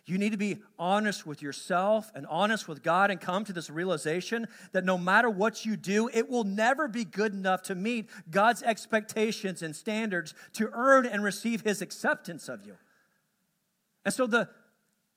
You 0.05 0.19
need 0.19 0.33
to 0.33 0.39
be 0.39 0.59
honest 0.79 1.27
with 1.27 1.43
yourself 1.43 2.11
and 2.15 2.27
honest 2.27 2.67
with 2.67 2.83
God 2.83 3.13
and 3.13 3.21
come 3.21 3.45
to 3.45 3.53
this 3.53 3.71
realization 3.71 4.49
that 4.73 4.85
no 4.85 4.99
matter 4.99 5.31
what 5.31 5.65
you 5.65 5.77
do, 5.77 6.11
it 6.13 6.29
will 6.29 6.43
never 6.43 6.89
be 6.89 7.05
good 7.05 7.33
enough 7.33 7.63
to 7.65 7.77
meet 7.77 8.09
God's 8.29 8.65
expectations 8.65 9.63
and 9.63 9.77
standards 9.77 10.35
to 10.55 10.69
earn 10.73 11.07
and 11.07 11.23
receive 11.23 11.61
His 11.61 11.81
acceptance 11.81 12.49
of 12.49 12.67
you. 12.67 12.75
And 14.05 14.13
so 14.13 14.27
the, 14.27 14.49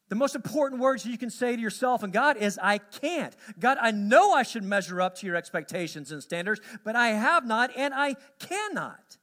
the 0.09 0.15
most 0.15 0.35
important 0.35 0.79
words 0.79 1.03
you 1.03 1.17
can 1.17 1.31
say 1.31 1.55
to 1.55 1.61
yourself 1.61 2.03
and 2.03 2.13
God 2.13 2.37
is, 2.37 2.59
I 2.61 2.77
can't. 2.77 3.35
God, 3.59 3.79
I 3.81 3.89
know 3.89 4.33
I 4.33 4.43
should 4.43 4.63
measure 4.63 5.01
up 5.01 5.15
to 5.17 5.25
your 5.25 5.35
expectations 5.35 6.11
and 6.11 6.21
standards, 6.21 6.61
but 6.83 6.95
I 6.95 7.07
have 7.07 7.47
not 7.47 7.71
and 7.75 7.91
I 7.91 8.17
cannot. 8.37 9.17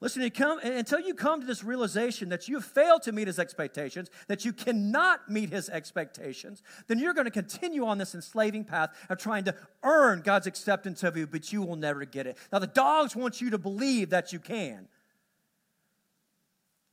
Listen, 0.00 0.28
come, 0.30 0.60
until 0.60 1.00
you 1.00 1.12
come 1.12 1.40
to 1.40 1.46
this 1.46 1.64
realization 1.64 2.28
that 2.28 2.46
you 2.46 2.60
failed 2.60 3.02
to 3.02 3.10
meet 3.10 3.26
his 3.26 3.40
expectations, 3.40 4.08
that 4.28 4.44
you 4.44 4.52
cannot 4.52 5.28
meet 5.28 5.50
his 5.50 5.68
expectations, 5.68 6.62
then 6.86 7.00
you're 7.00 7.14
going 7.14 7.24
to 7.24 7.32
continue 7.32 7.84
on 7.84 7.98
this 7.98 8.14
enslaving 8.14 8.64
path 8.64 8.90
of 9.08 9.18
trying 9.18 9.42
to 9.44 9.54
earn 9.82 10.20
God's 10.20 10.46
acceptance 10.46 11.02
of 11.02 11.16
you, 11.16 11.26
but 11.26 11.52
you 11.52 11.62
will 11.62 11.74
never 11.74 12.04
get 12.04 12.28
it. 12.28 12.38
Now, 12.52 12.60
the 12.60 12.68
dogs 12.68 13.16
want 13.16 13.40
you 13.40 13.50
to 13.50 13.58
believe 13.58 14.10
that 14.10 14.32
you 14.32 14.38
can. 14.38 14.86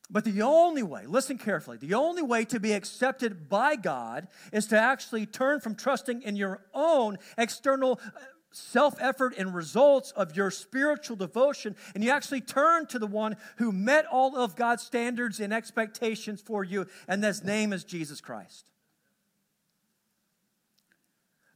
But 0.10 0.24
the 0.24 0.42
only 0.44 0.84
way, 0.84 1.06
listen 1.08 1.38
carefully, 1.38 1.78
the 1.78 1.96
only 1.96 2.22
way 2.22 2.46
to 2.46 2.60
be 2.60 2.74
accepted 2.74 3.50
by 3.50 3.76
God 3.76 4.28
is 4.52 4.68
to 4.68 4.80
actually 4.80 5.26
turn 5.26 5.60
from 5.60 5.76
trusting 5.76 6.22
in 6.22 6.36
your 6.36 6.62
own 6.74 7.18
external 7.38 8.00
uh, 8.04 8.20
self 8.56 8.96
effort 9.00 9.36
and 9.38 9.54
results 9.54 10.12
of 10.12 10.36
your 10.36 10.52
spiritual 10.52 11.16
devotion, 11.16 11.76
and 11.94 12.04
you 12.04 12.12
actually 12.12 12.42
turn 12.42 12.88
to 12.88 13.00
the 13.00 13.08
one 13.08 13.38
who 13.58 13.72
met 13.72 14.06
all 14.06 14.38
of 14.38 14.56
God's 14.56 14.84
standards 14.84 15.40
and 15.40 15.54
expectations 15.54 16.42
for 16.42 16.64
you, 16.64 16.88
and 17.08 17.24
his 17.24 17.44
name 17.44 17.74
is 17.74 17.84
Jesus 17.84 18.22
Christ. 18.22 18.70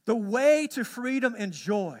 The 0.04 0.16
way 0.16 0.66
to 0.72 0.84
freedom 0.84 1.34
and 1.38 1.52
joy. 1.52 2.00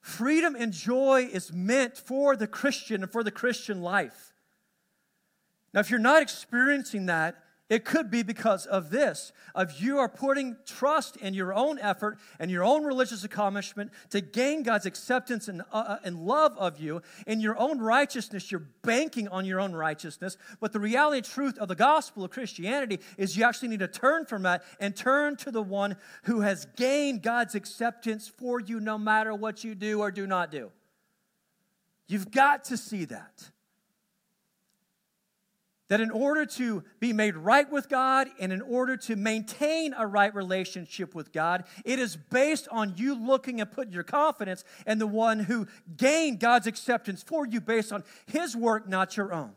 Freedom 0.00 0.54
and 0.54 0.72
joy 0.72 1.28
is 1.32 1.52
meant 1.52 1.96
for 1.96 2.36
the 2.36 2.46
Christian 2.46 3.02
and 3.02 3.10
for 3.10 3.24
the 3.24 3.30
Christian 3.30 3.82
life. 3.82 4.34
Now, 5.74 5.80
if 5.80 5.90
you're 5.90 5.98
not 5.98 6.22
experiencing 6.22 7.06
that, 7.06 7.36
it 7.68 7.84
could 7.84 8.12
be 8.12 8.22
because 8.22 8.64
of 8.64 8.90
this, 8.90 9.32
of 9.52 9.80
you 9.80 9.98
are 9.98 10.08
putting 10.08 10.56
trust 10.66 11.16
in 11.16 11.34
your 11.34 11.52
own 11.52 11.80
effort 11.80 12.16
and 12.38 12.48
your 12.48 12.62
own 12.62 12.84
religious 12.84 13.24
accomplishment 13.24 13.90
to 14.10 14.20
gain 14.20 14.62
God's 14.62 14.86
acceptance 14.86 15.48
and, 15.48 15.62
uh, 15.72 15.76
uh, 15.76 15.98
and 16.04 16.16
love 16.16 16.56
of 16.58 16.78
you. 16.78 17.02
In 17.26 17.40
your 17.40 17.58
own 17.58 17.80
righteousness, 17.80 18.52
you're 18.52 18.68
banking 18.82 19.26
on 19.28 19.44
your 19.44 19.58
own 19.58 19.72
righteousness. 19.72 20.36
But 20.60 20.72
the 20.72 20.78
reality 20.78 21.18
and 21.18 21.26
truth 21.26 21.58
of 21.58 21.66
the 21.66 21.74
gospel 21.74 22.22
of 22.22 22.30
Christianity 22.30 23.00
is 23.18 23.36
you 23.36 23.42
actually 23.44 23.68
need 23.68 23.80
to 23.80 23.88
turn 23.88 24.26
from 24.26 24.42
that 24.42 24.62
and 24.78 24.94
turn 24.94 25.36
to 25.38 25.50
the 25.50 25.62
one 25.62 25.96
who 26.22 26.42
has 26.42 26.66
gained 26.76 27.22
God's 27.22 27.56
acceptance 27.56 28.28
for 28.28 28.60
you 28.60 28.78
no 28.78 28.96
matter 28.96 29.34
what 29.34 29.64
you 29.64 29.74
do 29.74 30.00
or 30.00 30.12
do 30.12 30.24
not 30.24 30.52
do. 30.52 30.70
You've 32.06 32.30
got 32.30 32.64
to 32.66 32.76
see 32.76 33.06
that 33.06 33.50
that 35.88 36.00
in 36.00 36.10
order 36.10 36.44
to 36.44 36.82
be 36.98 37.12
made 37.12 37.36
right 37.36 37.70
with 37.70 37.88
God 37.88 38.28
and 38.40 38.52
in 38.52 38.60
order 38.60 38.96
to 38.96 39.16
maintain 39.16 39.94
a 39.96 40.06
right 40.06 40.34
relationship 40.34 41.14
with 41.14 41.32
God, 41.32 41.64
it 41.84 41.98
is 41.98 42.16
based 42.16 42.66
on 42.70 42.94
you 42.96 43.14
looking 43.14 43.60
and 43.60 43.70
putting 43.70 43.92
your 43.92 44.02
confidence 44.02 44.64
in 44.86 44.98
the 44.98 45.06
one 45.06 45.40
who 45.40 45.66
gained 45.96 46.40
God's 46.40 46.66
acceptance 46.66 47.22
for 47.22 47.46
you 47.46 47.60
based 47.60 47.92
on 47.92 48.02
his 48.26 48.56
work, 48.56 48.88
not 48.88 49.16
your 49.16 49.32
own. 49.32 49.52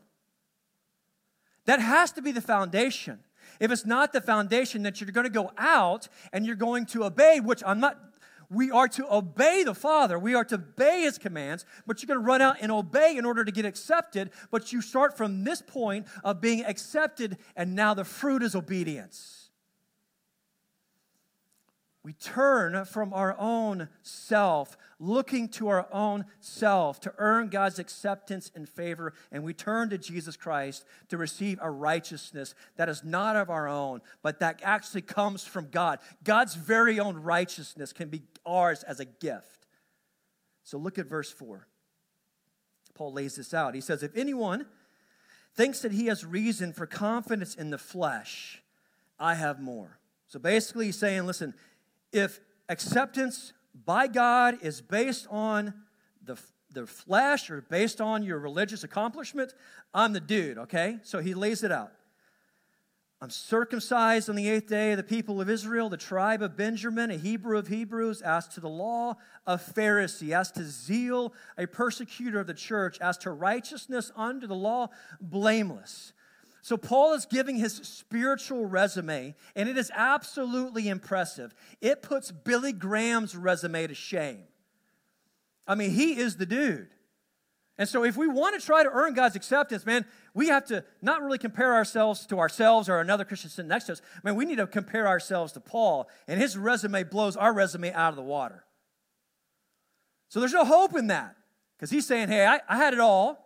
That 1.66 1.80
has 1.80 2.12
to 2.14 2.22
be 2.22 2.32
the 2.32 2.42
foundation. 2.42 3.20
If 3.60 3.72
it's 3.72 3.86
not 3.86 4.14
the 4.14 4.22
foundation, 4.22 4.84
that 4.84 5.02
you're 5.02 5.12
going 5.12 5.26
to 5.26 5.32
go 5.32 5.52
out 5.58 6.08
and 6.32 6.46
you're 6.46 6.56
going 6.56 6.86
to 6.88 7.04
obey, 7.04 7.40
which 7.40 7.64
I'm 7.66 7.80
not 7.80 7.98
we 8.50 8.72
are 8.72 8.88
to 8.88 9.14
obey 9.14 9.64
the 9.64 9.76
Father. 9.76 10.18
We 10.18 10.34
are 10.34 10.44
to 10.46 10.56
obey 10.56 11.02
His 11.02 11.18
commands, 11.18 11.66
but 11.86 12.02
you're 12.02 12.08
going 12.08 12.20
to 12.20 12.26
run 12.26 12.42
out 12.42 12.58
and 12.62 12.72
obey 12.72 13.16
in 13.18 13.26
order 13.26 13.46
to 13.46 13.52
get 13.52 13.66
accepted. 13.66 14.32
But 14.52 14.74
you 14.74 14.82
start 14.82 15.16
from 15.16 15.44
this 15.44 15.62
point 15.62 16.08
of 16.24 16.42
being 16.42 16.66
accepted, 16.66 17.38
and 17.56 17.76
now 17.76 17.94
the 17.94 18.06
fruit 18.06 18.42
is 18.42 18.56
obedience. 18.56 19.49
We 22.02 22.14
turn 22.14 22.86
from 22.86 23.14
our 23.14 23.36
own 23.38 23.90
self, 24.04 24.78
looking 25.00 25.50
to 25.50 25.68
our 25.68 25.88
own 25.92 26.26
self 26.40 27.02
to 27.02 27.14
earn 27.18 27.50
God's 27.50 27.78
acceptance 27.78 28.52
and 28.56 28.70
favor, 28.70 29.14
and 29.34 29.44
we 29.44 29.54
turn 29.54 29.90
to 29.90 29.98
Jesus 29.98 30.38
Christ 30.38 30.86
to 31.10 31.18
receive 31.18 31.60
a 31.62 31.70
righteousness 31.70 32.56
that 32.78 32.88
is 32.88 33.04
not 33.04 33.36
of 33.36 33.50
our 33.50 33.68
own, 33.68 34.02
but 34.22 34.40
that 34.40 34.62
actually 34.64 35.02
comes 35.02 35.44
from 35.44 35.68
God. 35.70 36.00
God's 36.24 36.56
very 36.56 37.02
own 37.02 37.18
righteousness 37.18 37.92
can 37.92 38.08
be 38.08 38.22
ours 38.46 38.84
as 38.84 39.02
a 39.02 39.06
gift. 39.06 39.68
So 40.64 40.78
look 40.78 40.98
at 40.98 41.06
verse 41.06 41.32
4. 41.32 41.68
Paul 42.94 43.12
lays 43.12 43.36
this 43.36 43.54
out. 43.54 43.76
He 43.76 43.82
says, 43.82 44.04
If 44.04 44.16
anyone 44.16 44.68
thinks 45.54 45.82
that 45.82 45.92
he 45.92 46.06
has 46.06 46.26
reason 46.26 46.72
for 46.72 46.86
confidence 46.86 47.56
in 47.56 47.72
the 47.72 47.78
flesh, 47.78 48.64
I 49.20 49.36
have 49.36 49.60
more. 49.60 50.00
So 50.30 50.38
basically, 50.38 50.86
he's 50.86 50.98
saying, 50.98 51.26
listen, 51.26 51.56
if 52.12 52.40
acceptance 52.68 53.54
by 53.86 54.08
God 54.08 54.58
is 54.62 54.82
based 54.82 55.28
on 55.30 55.74
the, 56.24 56.38
the 56.74 56.86
flesh 56.86 57.50
or 57.50 57.62
based 57.62 58.02
on 58.02 58.24
your 58.24 58.40
religious 58.40 58.84
accomplishment, 58.84 59.54
I'm 59.94 60.14
the 60.14 60.20
dude, 60.20 60.58
okay? 60.58 60.98
So 61.04 61.20
he 61.20 61.34
lays 61.34 61.64
it 61.64 61.72
out. 61.72 61.92
I'm 63.22 63.30
circumcised 63.30 64.30
on 64.30 64.38
the 64.38 64.48
eighth 64.48 64.68
day 64.68 64.92
of 64.92 64.98
the 64.98 65.04
people 65.04 65.42
of 65.42 65.50
Israel, 65.50 65.90
the 65.90 65.98
tribe 65.98 66.42
of 66.42 66.56
Benjamin, 66.56 67.12
a 67.12 67.18
Hebrew 67.18 67.58
of 67.58 67.68
Hebrews, 67.68 68.22
as 68.22 68.48
to 68.50 68.62
the 68.62 68.70
law, 68.70 69.16
a 69.46 69.58
Pharisee, 69.58 70.32
as 70.32 70.52
to 70.54 70.64
zeal, 70.64 71.34
a 71.58 71.66
persecutor 71.66 72.40
of 72.40 72.48
the 72.48 72.54
church, 72.54 72.98
as 73.02 73.18
to 73.20 73.32
righteousness 73.32 74.10
under 74.16 74.48
the 74.48 74.56
law, 74.56 74.88
blameless. 75.20 76.14
So, 76.62 76.76
Paul 76.76 77.14
is 77.14 77.26
giving 77.26 77.56
his 77.56 77.76
spiritual 77.76 78.66
resume, 78.66 79.34
and 79.56 79.70
it 79.70 79.78
is 79.78 79.92
absolutely 79.96 80.90
impressive. 80.90 81.54
It 81.80 82.02
puts 82.02 82.32
Billy 82.32 82.74
Graham's 82.74 83.36
resume 83.36 83.88
to 83.88 83.96
shame. 83.96 84.44
I 85.66 85.76
mean, 85.76 85.92
he 85.92 86.18
is 86.18 86.36
the 86.36 86.46
dude. 86.46 86.90
And 87.78 87.88
so, 87.88 88.04
if 88.04 88.18
we 88.18 88.28
want 88.28 88.60
to 88.60 88.66
try 88.66 88.84
to 88.84 88.90
earn 88.92 89.14
God's 89.14 89.38
acceptance, 89.38 89.86
man, 89.86 90.06
we 90.34 90.48
have 90.50 90.66
to 90.66 90.84
not 91.02 91.22
really 91.22 91.38
compare 91.38 91.74
ourselves 91.74 92.26
to 92.28 92.40
ourselves 92.40 92.90
or 92.90 93.00
another 93.00 93.24
Christian 93.24 93.50
sitting 93.50 93.70
next 93.70 93.86
to 93.86 93.94
us. 93.94 94.02
Man, 94.22 94.36
we 94.36 94.44
need 94.44 94.58
to 94.58 94.68
compare 94.68 95.08
ourselves 95.08 95.54
to 95.54 95.62
Paul, 95.62 96.10
and 96.28 96.42
his 96.42 96.58
resume 96.58 97.04
blows 97.04 97.38
our 97.38 97.54
resume 97.54 97.94
out 97.94 98.10
of 98.10 98.18
the 98.18 98.22
water. 98.22 98.66
So, 100.28 100.42
there's 100.42 100.54
no 100.54 100.66
hope 100.66 100.94
in 100.98 101.08
that 101.08 101.38
because 101.78 101.90
he's 101.90 102.06
saying, 102.06 102.28
hey, 102.28 102.46
I, 102.46 102.60
I 102.68 102.76
had 102.76 102.94
it 102.94 103.00
all. 103.00 103.46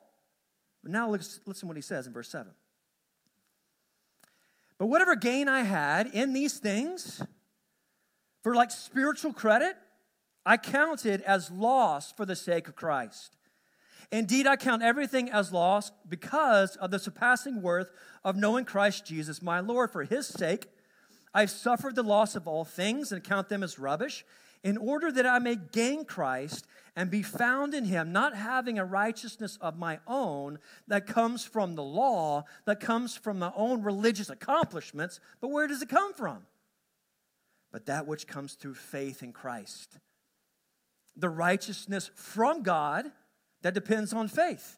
But 0.82 0.91
now, 0.91 1.12
listen, 1.12 1.43
listen 1.46 1.67
what 1.67 1.77
he 1.77 1.84
says 1.84 2.08
in 2.08 2.13
verse 2.13 2.29
7. 2.29 2.51
But 4.83 4.89
whatever 4.89 5.15
gain 5.15 5.47
I 5.47 5.61
had 5.61 6.07
in 6.07 6.33
these 6.33 6.57
things, 6.57 7.21
for 8.41 8.53
like 8.53 8.69
spiritual 8.69 9.31
credit, 9.31 9.77
I 10.45 10.57
counted 10.57 11.21
as 11.21 11.49
loss 11.49 12.11
for 12.11 12.25
the 12.25 12.35
sake 12.35 12.67
of 12.67 12.75
Christ. 12.75 13.37
Indeed, 14.11 14.45
I 14.45 14.57
count 14.57 14.83
everything 14.83 15.31
as 15.31 15.53
loss 15.53 15.93
because 16.09 16.75
of 16.75 16.91
the 16.91 16.99
surpassing 16.99 17.61
worth 17.61 17.91
of 18.25 18.35
knowing 18.35 18.65
Christ 18.65 19.05
Jesus, 19.05 19.41
my 19.41 19.61
Lord. 19.61 19.89
For 19.89 20.03
his 20.03 20.27
sake, 20.27 20.67
I've 21.33 21.49
suffered 21.49 21.95
the 21.95 22.03
loss 22.03 22.35
of 22.35 22.45
all 22.45 22.65
things 22.65 23.13
and 23.13 23.23
count 23.23 23.47
them 23.47 23.63
as 23.63 23.79
rubbish, 23.79 24.25
in 24.63 24.77
order 24.77 25.12
that 25.12 25.25
I 25.25 25.39
may 25.39 25.55
gain 25.55 26.05
Christ 26.05 26.65
and 26.96 27.10
be 27.10 27.22
found 27.22 27.74
in 27.74 27.86
him, 27.86 28.12
not 28.12 28.36
having 28.36 28.79
a 28.79 28.86
righteousness 28.86 29.58
of 29.60 29.77
my 29.77 30.00
own 30.08 30.60
that 30.88 31.05
comes 31.08 31.43
from 31.43 31.75
the 31.75 31.84
law, 31.84 32.46
that 32.65 32.79
comes 32.79 33.15
from 33.15 33.39
my 33.39 33.51
own 33.55 33.82
religious 33.82 34.29
accomplishments. 34.29 35.20
But 35.41 35.50
where 35.50 35.67
does 35.67 35.82
it 35.82 35.89
come 35.89 36.13
from? 36.13 36.46
But 37.72 37.88
that 37.88 38.08
which 38.08 38.27
comes 38.27 38.53
through 38.53 38.75
faith 38.75 39.24
in 39.24 39.34
Christ. 39.34 39.98
The 41.15 41.29
righteousness 41.29 42.12
from 42.15 42.63
God 42.63 43.12
that 43.63 43.74
depends 43.74 44.13
on 44.13 44.27
faith. 44.27 44.77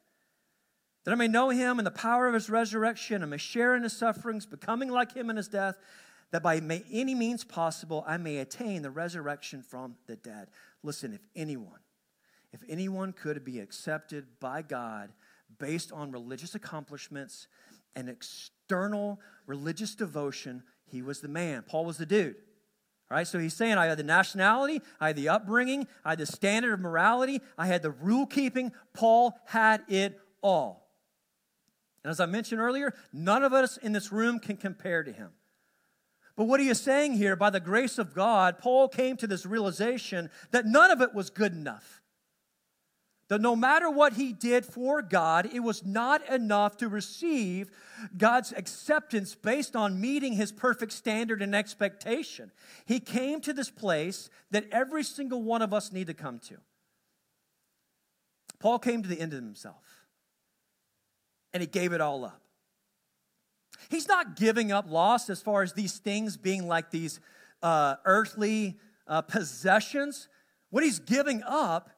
That 1.04 1.12
I 1.12 1.16
may 1.16 1.28
know 1.28 1.50
him 1.50 1.78
and 1.78 1.86
the 1.86 1.92
power 1.92 2.28
of 2.28 2.34
his 2.34 2.50
resurrection, 2.50 3.22
and 3.22 3.30
may 3.30 3.38
share 3.38 3.76
in 3.76 3.84
his 3.84 3.94
sufferings, 3.94 4.46
becoming 4.46 4.90
like 4.90 5.14
him 5.14 5.30
in 5.30 5.36
his 5.36 5.48
death, 5.48 5.78
that 6.32 6.44
by 6.44 6.62
any 6.92 7.16
means 7.16 7.44
possible 7.44 8.04
I 8.08 8.18
may 8.18 8.38
attain 8.38 8.82
the 8.82 8.92
resurrection 8.92 9.62
from 9.62 9.96
the 10.08 10.16
dead. 10.16 10.48
Listen, 10.84 11.14
if 11.14 11.22
anyone, 11.36 11.80
if 12.52 12.62
anyone 12.68 13.14
could 13.14 13.44
be 13.44 13.60
accepted 13.60 14.26
by 14.40 14.62
God 14.62 15.12
based 15.60 15.92
on 15.92 16.12
religious 16.12 16.56
accomplishments 16.56 17.48
and 17.96 18.10
external 18.10 19.20
religious 19.46 19.96
devotion, 19.96 20.64
he 20.86 21.02
was 21.02 21.22
the 21.22 21.28
man. 21.28 21.64
Paul 21.68 21.86
was 21.86 21.98
the 21.98 22.06
dude. 22.06 22.36
All 23.10 23.18
right, 23.18 23.28
so 23.28 23.38
he's 23.38 23.54
saying 23.54 23.78
I 23.78 23.86
had 23.86 24.00
the 24.00 24.04
nationality, 24.04 24.82
I 25.00 25.08
had 25.08 25.16
the 25.16 25.30
upbringing, 25.30 25.88
I 26.04 26.12
had 26.12 26.20
the 26.20 26.26
standard 26.26 26.74
of 26.74 26.80
morality, 26.80 27.40
I 27.56 27.68
had 27.68 27.84
the 27.84 27.92
rule 27.92 28.26
keeping. 28.26 28.72
Paul 28.94 29.40
had 29.46 29.84
it 29.88 30.20
all. 30.42 30.90
And 32.04 32.10
as 32.10 32.20
I 32.20 32.26
mentioned 32.26 32.62
earlier, 32.62 32.94
none 33.14 33.44
of 33.44 33.54
us 33.54 33.78
in 33.78 33.92
this 33.92 34.12
room 34.12 34.40
can 34.40 34.58
compare 34.58 35.04
to 35.04 35.12
him. 35.12 35.30
But 36.36 36.46
what 36.46 36.60
he 36.60 36.68
is 36.68 36.82
saying 36.82 37.14
here, 37.14 37.36
by 37.36 37.50
the 37.50 37.60
grace 37.60 37.98
of 37.98 38.14
God, 38.14 38.60
Paul 38.60 38.90
came 38.90 39.16
to 39.18 39.28
this 39.28 39.46
realization 39.46 40.30
that 40.52 40.66
none 40.66 40.92
of 40.92 41.02
it 41.02 41.14
was 41.14 41.30
good 41.30 41.54
enough. 41.54 42.02
That 43.30 43.42
no 43.42 43.56
matter 43.56 43.90
what 43.90 44.14
he 44.14 44.34
did 44.34 44.66
for 44.66 45.02
God, 45.02 45.50
it 45.52 45.62
was 45.62 45.84
not 45.84 46.28
enough 46.30 46.78
to 46.78 46.90
receive 46.90 47.72
God's 48.16 48.52
acceptance 48.52 49.34
based 49.34 49.76
on 49.76 50.00
meeting 50.00 50.34
his 50.34 50.52
perfect 50.52 50.92
standard 50.92 51.42
and 51.42 51.56
expectation. 51.56 52.52
He 52.86 53.00
came 53.00 53.42
to 53.42 53.54
this 53.54 53.72
place 53.72 54.30
that 54.52 54.68
every 54.72 55.04
single 55.04 55.42
one 55.42 55.64
of 55.64 55.74
us 55.74 55.92
need 55.92 56.08
to 56.08 56.14
come 56.14 56.38
to. 56.40 56.58
Paul 58.60 58.78
came 58.78 59.02
to 59.02 59.10
the 59.10 59.20
end 59.20 59.34
of 59.34 59.42
himself 59.42 60.06
and 61.54 61.62
he 61.62 61.68
gave 61.68 61.94
it 61.94 62.02
all 62.02 62.26
up. 62.26 62.45
He's 63.90 64.08
not 64.08 64.36
giving 64.36 64.72
up 64.72 64.90
loss 64.90 65.30
as 65.30 65.42
far 65.42 65.64
as 65.64 65.74
these 65.74 65.98
things 65.98 66.38
being 66.38 66.68
like 66.68 66.92
these 66.92 67.20
uh, 67.62 67.96
earthly 68.06 68.78
uh, 69.08 69.22
possessions. 69.22 70.28
What 70.70 70.84
he's 70.84 71.00
giving 71.00 71.44
up 71.44 71.90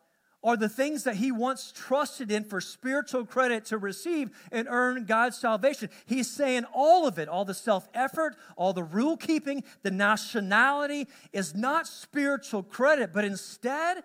are 0.43 0.55
the 0.55 0.69
things 0.69 1.03
that 1.03 1.15
he 1.15 1.31
once 1.31 1.73
trusted 1.75 2.31
in 2.31 2.43
for 2.43 2.61
spiritual 2.61 3.25
credit 3.25 3.65
to 3.65 3.77
receive 3.77 4.29
and 4.51 4.67
earn 4.69 5.05
God's 5.05 5.37
salvation. 5.37 5.89
He's 6.05 6.29
saying 6.29 6.65
all 6.73 7.07
of 7.07 7.17
it, 7.19 7.27
all 7.27 7.43
the 7.43 7.53
self 7.53 7.89
effort, 7.93 8.35
all 8.55 8.71
the 8.71 8.83
rule 8.83 9.17
keeping, 9.17 9.63
the 9.81 9.91
nationality 9.91 11.07
is 11.33 11.55
not 11.55 11.87
spiritual 11.87 12.63
credit, 12.63 13.11
but 13.13 13.25
instead 13.25 14.03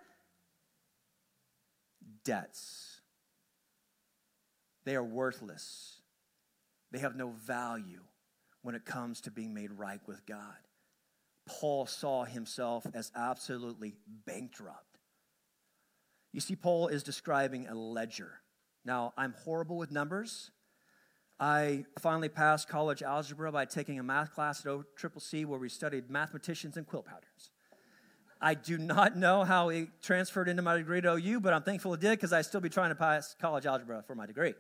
debts. 2.25 3.01
They 4.85 4.97
are 4.97 5.05
worthless, 5.05 6.01
they 6.93 6.99
have 7.01 7.17
no 7.17 7.31
value 7.31 8.03
when 8.63 8.75
it 8.75 8.85
comes 8.85 9.21
to 9.23 9.31
being 9.31 9.53
made 9.53 9.73
right 9.73 10.01
with 10.07 10.25
God. 10.27 10.57
Paul 11.49 11.87
saw 11.87 12.25
himself 12.25 12.87
as 12.95 13.11
absolutely 13.17 13.95
bankrupt 14.27 14.93
you 16.33 16.41
see, 16.41 16.57
Paul 16.57 16.89
is 16.89 17.03
describing 17.03 17.69
a 17.69 17.75
ledger. 17.75 18.41
Now, 18.85 19.13
I'm 19.17 19.35
horrible 19.45 19.77
with 19.77 19.91
numbers. 19.91 20.51
I 21.39 21.85
finally 21.99 22.29
passed 22.29 22.69
college 22.69 23.03
algebra 23.03 23.53
by 23.53 23.67
taking 23.67 23.99
a 23.99 24.03
math 24.03 24.33
class 24.33 24.65
at 24.65 24.73
OCCC 24.73 25.45
where 25.45 25.59
we 25.59 25.69
studied 25.69 26.09
mathematicians 26.09 26.77
and 26.77 26.87
quilt 26.87 27.05
patterns. 27.05 27.51
I 28.41 28.55
do 28.55 28.79
not 28.79 29.17
know 29.17 29.45
how 29.45 29.69
it 29.69 29.89
transferred 30.03 30.49
into 30.49 30.63
my 30.63 30.77
degree 30.77 30.99
at 30.99 31.05
OU, 31.05 31.41
but 31.41 31.53
I'm 31.53 31.63
thankful 31.63 31.95
it 31.95 32.01
did 32.01 32.13
because 32.13 32.33
I 32.33 32.43
still 32.43 32.61
be 32.61 32.69
trying 32.69 32.89
to 32.89 32.97
pass 32.97 33.37
college 33.41 33.67
algebra 33.67 34.03
for 34.07 34.15
my 34.15 34.27
degree. 34.27 34.55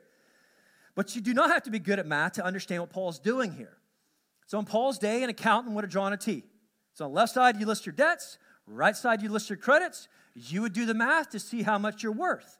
But 0.95 1.15
you 1.17 1.23
do 1.23 1.35
not 1.35 1.51
have 1.51 1.63
to 1.65 1.71
be 1.71 1.79
good 1.79 1.99
at 1.99 2.07
math 2.07 2.33
to 2.35 2.45
understand 2.45 2.83
what 2.83 2.91
Paul's 2.91 3.19
doing 3.19 3.53
here. 3.53 3.79
So 4.47 4.59
in 4.59 4.65
Paul's 4.65 4.99
day, 4.99 5.23
an 5.23 5.31
accountant 5.31 5.75
would 5.75 5.85
have 5.85 5.91
drawn 5.91 6.13
a 6.13 6.17
T. 6.17 6.45
So 6.95 7.07
on 7.07 7.11
the 7.13 7.17
left 7.17 7.33
side, 7.33 7.59
you 7.59 7.67
list 7.67 7.87
your 7.87 7.95
debts. 7.95 8.39
Right 8.67 8.97
side, 8.97 9.23
you 9.23 9.29
list 9.29 9.49
your 9.49 9.57
credits 9.57 10.09
you 10.35 10.63
would 10.63 10.73
do 10.73 10.87
the 10.87 10.95
math 10.95 11.31
to 11.31 11.39
see 11.39 11.63
how 11.63 11.79
much 11.79 12.03
you're 12.03 12.13
worth. 12.13 12.59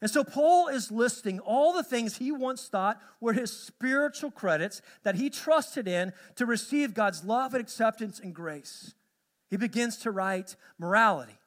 And 0.00 0.10
so 0.10 0.22
Paul 0.22 0.68
is 0.68 0.90
listing 0.90 1.40
all 1.40 1.72
the 1.72 1.84
things 1.84 2.18
he 2.18 2.30
once 2.30 2.68
thought 2.68 3.00
were 3.20 3.32
his 3.32 3.50
spiritual 3.52 4.30
credits 4.30 4.82
that 5.02 5.14
he 5.14 5.30
trusted 5.30 5.88
in 5.88 6.12
to 6.36 6.46
receive 6.46 6.94
God's 6.94 7.24
love 7.24 7.54
and 7.54 7.62
acceptance 7.62 8.20
and 8.20 8.34
grace. 8.34 8.94
He 9.48 9.56
begins 9.56 9.96
to 9.98 10.10
write 10.10 10.56
morality, 10.78 11.38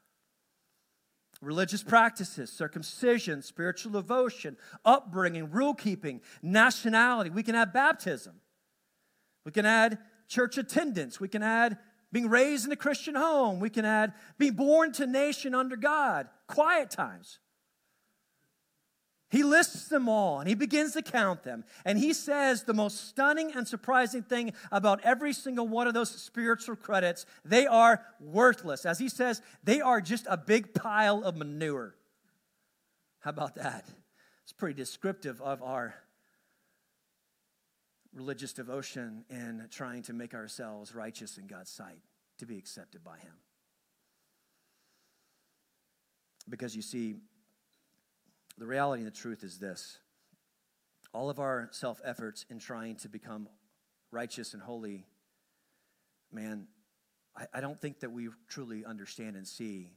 religious 1.41 1.83
practices, 1.83 2.51
circumcision, 2.51 3.41
spiritual 3.41 3.91
devotion, 3.91 4.57
upbringing, 4.83 5.51
rule 5.51 5.73
keeping, 5.73 6.21
nationality. 6.41 7.29
We 7.29 7.43
can 7.43 7.55
add 7.55 7.73
baptism. 7.73 8.35
We 9.45 9.51
can 9.51 9.65
add 9.65 9.99
church 10.27 10.57
attendance. 10.57 11.19
We 11.19 11.27
can 11.27 11.43
add 11.43 11.77
being 12.11 12.29
raised 12.29 12.65
in 12.65 12.71
a 12.71 12.77
Christian 12.77 13.15
home. 13.15 13.59
We 13.59 13.69
can 13.69 13.85
add 13.85 14.13
being 14.37 14.53
born 14.53 14.91
to 14.93 15.05
nation 15.05 15.53
under 15.53 15.75
God, 15.75 16.27
quiet 16.47 16.89
times. 16.89 17.39
He 19.29 19.43
lists 19.43 19.89
them 19.89 20.07
all 20.07 20.39
and 20.39 20.47
he 20.47 20.55
begins 20.55 20.93
to 20.93 21.01
count 21.01 21.43
them. 21.43 21.65
And 21.83 21.99
he 21.99 22.13
says 22.13 22.63
the 22.63 22.73
most 22.73 23.09
stunning 23.09 23.51
and 23.51 23.67
surprising 23.67 24.23
thing 24.23 24.53
about 24.71 25.01
every 25.03 25.33
single 25.33 25.67
one 25.67 25.87
of 25.87 25.93
those 25.93 26.09
spiritual 26.09 26.77
credits 26.77 27.25
they 27.43 27.67
are 27.67 28.03
worthless. 28.19 28.85
As 28.85 28.99
he 28.99 29.09
says, 29.09 29.41
they 29.63 29.81
are 29.81 29.99
just 29.99 30.27
a 30.29 30.37
big 30.37 30.73
pile 30.73 31.23
of 31.23 31.35
manure. 31.35 31.95
How 33.19 33.31
about 33.31 33.55
that? 33.55 33.85
It's 34.43 34.53
pretty 34.53 34.75
descriptive 34.75 35.41
of 35.41 35.61
our 35.61 35.93
religious 38.13 38.53
devotion 38.53 39.25
and 39.29 39.69
trying 39.69 40.03
to 40.03 40.13
make 40.13 40.33
ourselves 40.33 40.95
righteous 40.95 41.37
in 41.37 41.47
God's 41.47 41.69
sight 41.69 41.99
to 42.37 42.45
be 42.45 42.57
accepted 42.57 43.03
by 43.03 43.17
Him. 43.17 43.33
Because 46.49 46.75
you 46.75 46.81
see, 46.81 47.17
the 48.57 48.65
reality 48.65 49.03
and 49.03 49.11
the 49.11 49.15
truth 49.15 49.43
is 49.43 49.59
this 49.59 49.99
all 51.13 51.29
of 51.29 51.39
our 51.39 51.69
self 51.71 52.01
efforts 52.03 52.45
in 52.49 52.59
trying 52.59 52.95
to 52.97 53.09
become 53.09 53.47
righteous 54.11 54.53
and 54.53 54.61
holy, 54.61 55.05
man, 56.31 56.67
I, 57.35 57.45
I 57.55 57.61
don't 57.61 57.79
think 57.79 58.01
that 58.01 58.11
we 58.11 58.29
truly 58.47 58.85
understand 58.85 59.35
and 59.35 59.47
see 59.47 59.91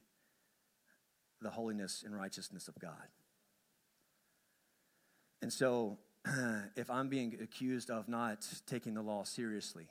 the 1.41 1.49
holiness 1.49 2.03
and 2.05 2.15
righteousness 2.15 2.67
of 2.67 2.77
God. 2.79 3.07
And 5.41 5.51
so 5.51 5.97
if 6.75 6.89
I'm 6.89 7.09
being 7.09 7.37
accused 7.41 7.89
of 7.89 8.07
not 8.07 8.47
taking 8.67 8.93
the 8.93 9.01
law 9.01 9.23
seriously, 9.23 9.87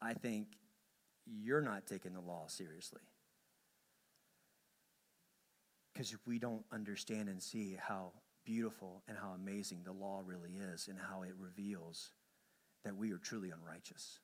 I 0.00 0.14
think 0.14 0.46
you're 1.26 1.60
not 1.62 1.86
taking 1.86 2.12
the 2.12 2.20
law 2.20 2.44
seriously. 2.46 3.02
Because 5.96 6.14
we 6.26 6.38
don't 6.38 6.62
understand 6.70 7.30
and 7.30 7.42
see 7.42 7.74
how 7.80 8.12
beautiful 8.44 9.02
and 9.08 9.16
how 9.16 9.30
amazing 9.30 9.80
the 9.82 9.92
law 9.92 10.20
really 10.26 10.50
is 10.74 10.88
and 10.88 10.98
how 10.98 11.22
it 11.22 11.32
reveals 11.38 12.10
that 12.84 12.94
we 12.94 13.12
are 13.12 13.18
truly 13.18 13.50
unrighteous. 13.50 14.20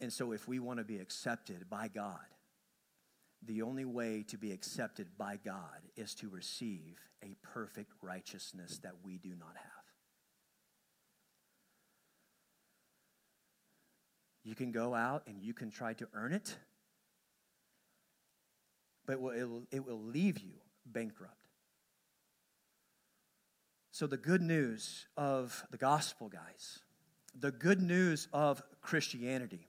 And 0.00 0.10
so, 0.10 0.32
if 0.32 0.48
we 0.48 0.60
want 0.60 0.78
to 0.78 0.84
be 0.84 0.96
accepted 0.96 1.68
by 1.68 1.88
God, 1.88 2.24
the 3.44 3.60
only 3.60 3.84
way 3.84 4.24
to 4.28 4.38
be 4.38 4.50
accepted 4.50 5.08
by 5.18 5.38
God 5.44 5.82
is 5.94 6.14
to 6.16 6.30
receive 6.30 6.98
a 7.22 7.36
perfect 7.42 7.92
righteousness 8.00 8.78
that 8.78 8.94
we 9.04 9.18
do 9.18 9.34
not 9.38 9.56
have. 9.56 9.84
You 14.42 14.54
can 14.54 14.72
go 14.72 14.94
out 14.94 15.24
and 15.26 15.42
you 15.42 15.52
can 15.52 15.70
try 15.70 15.92
to 15.92 16.08
earn 16.14 16.32
it, 16.32 16.56
but 19.08 19.14
it 19.14 19.20
will, 19.22 19.62
it 19.72 19.86
will 19.86 20.02
leave 20.02 20.38
you 20.38 20.52
bankrupt. 20.84 21.32
So, 23.90 24.06
the 24.06 24.18
good 24.18 24.42
news 24.42 25.06
of 25.16 25.64
the 25.70 25.78
gospel, 25.78 26.28
guys, 26.28 26.80
the 27.34 27.50
good 27.50 27.80
news 27.80 28.28
of 28.34 28.62
Christianity 28.82 29.66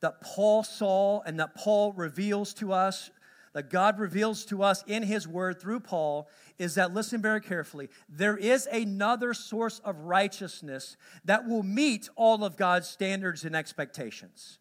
that 0.00 0.20
Paul 0.20 0.62
saw 0.62 1.20
and 1.22 1.38
that 1.40 1.54
Paul 1.56 1.92
reveals 1.92 2.54
to 2.54 2.72
us, 2.72 3.10
that 3.54 3.70
God 3.70 3.98
reveals 3.98 4.44
to 4.46 4.62
us 4.62 4.84
in 4.86 5.02
his 5.02 5.26
word 5.26 5.60
through 5.60 5.80
Paul, 5.80 6.28
is 6.58 6.76
that, 6.76 6.94
listen 6.94 7.20
very 7.20 7.40
carefully, 7.40 7.88
there 8.08 8.36
is 8.36 8.66
another 8.66 9.34
source 9.34 9.80
of 9.80 9.98
righteousness 9.98 10.96
that 11.24 11.48
will 11.48 11.62
meet 11.62 12.08
all 12.16 12.44
of 12.44 12.56
God's 12.56 12.88
standards 12.88 13.44
and 13.44 13.54
expectations. 13.54 14.58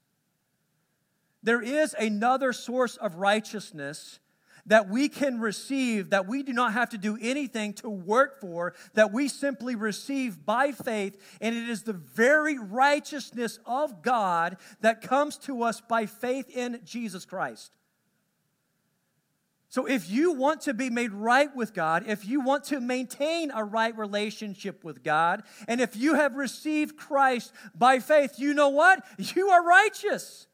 There 1.43 1.62
is 1.62 1.95
another 1.97 2.54
source 2.54 2.97
of 2.97 3.15
righteousness 3.15 4.19
that 4.65 4.89
we 4.89 5.10
can 5.10 5.39
receive, 5.39 6.12
that 6.12 6.27
we 6.27 6.43
do 6.43 6.54
not 6.54 6.73
have 6.73 6.89
to 6.89 6.97
do 6.97 7.17
anything 7.19 7.73
to 7.73 7.89
work 7.89 8.39
for, 8.39 8.73
that 8.93 9.12
we 9.12 9.27
simply 9.27 9.75
receive 9.75 10.45
by 10.45 10.71
faith. 10.71 11.17
And 11.41 11.56
it 11.56 11.69
is 11.69 11.84
the 11.84 11.93
very 11.93 12.58
righteousness 12.58 13.60
of 13.65 14.01
God 14.01 14.58
that 14.82 15.01
comes 15.01 15.38
to 15.39 15.63
us 15.63 15.82
by 15.82 16.06
faith 16.06 16.49
in 16.49 16.80
Jesus 16.84 17.25
Christ. 17.25 17.71
So, 19.69 19.86
if 19.86 20.10
you 20.10 20.34
want 20.34 20.62
to 20.62 20.73
be 20.73 20.89
made 20.89 21.13
right 21.13 21.56
with 21.56 21.73
God, 21.73 22.04
if 22.06 22.25
you 22.25 22.41
want 22.41 22.65
to 22.65 22.82
maintain 22.82 23.51
a 23.51 23.63
right 23.63 23.97
relationship 23.97 24.84
with 24.84 25.01
God, 25.01 25.43
and 25.65 25.80
if 25.80 25.95
you 25.95 26.15
have 26.15 26.36
received 26.36 26.97
Christ 26.97 27.54
by 27.73 27.99
faith, 27.99 28.34
you 28.38 28.54
know 28.54 28.67
what? 28.67 29.01
You 29.17 29.47
are 29.49 29.65
righteous. 29.65 30.47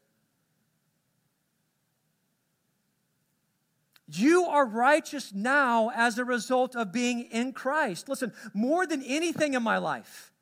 You 4.10 4.46
are 4.46 4.64
righteous 4.64 5.34
now 5.34 5.90
as 5.94 6.18
a 6.18 6.24
result 6.24 6.74
of 6.74 6.92
being 6.92 7.20
in 7.24 7.52
Christ. 7.52 8.08
Listen, 8.08 8.32
more 8.54 8.86
than 8.86 9.02
anything 9.02 9.52
in 9.52 9.62
my 9.62 9.76
life, 9.76 10.32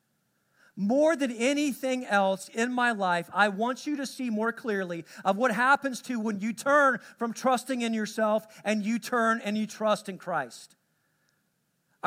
more 0.77 1.17
than 1.17 1.31
anything 1.31 2.05
else 2.05 2.47
in 2.49 2.71
my 2.71 2.91
life, 2.91 3.29
I 3.33 3.49
want 3.49 3.85
you 3.85 3.97
to 3.97 4.05
see 4.05 4.29
more 4.29 4.53
clearly 4.53 5.03
of 5.25 5.35
what 5.35 5.51
happens 5.51 6.01
to 6.03 6.17
when 6.17 6.39
you 6.39 6.53
turn 6.53 6.99
from 7.17 7.33
trusting 7.33 7.81
in 7.81 7.93
yourself 7.93 8.47
and 8.63 8.85
you 8.85 8.99
turn 8.99 9.41
and 9.43 9.57
you 9.57 9.67
trust 9.67 10.07
in 10.07 10.17
Christ. 10.17 10.76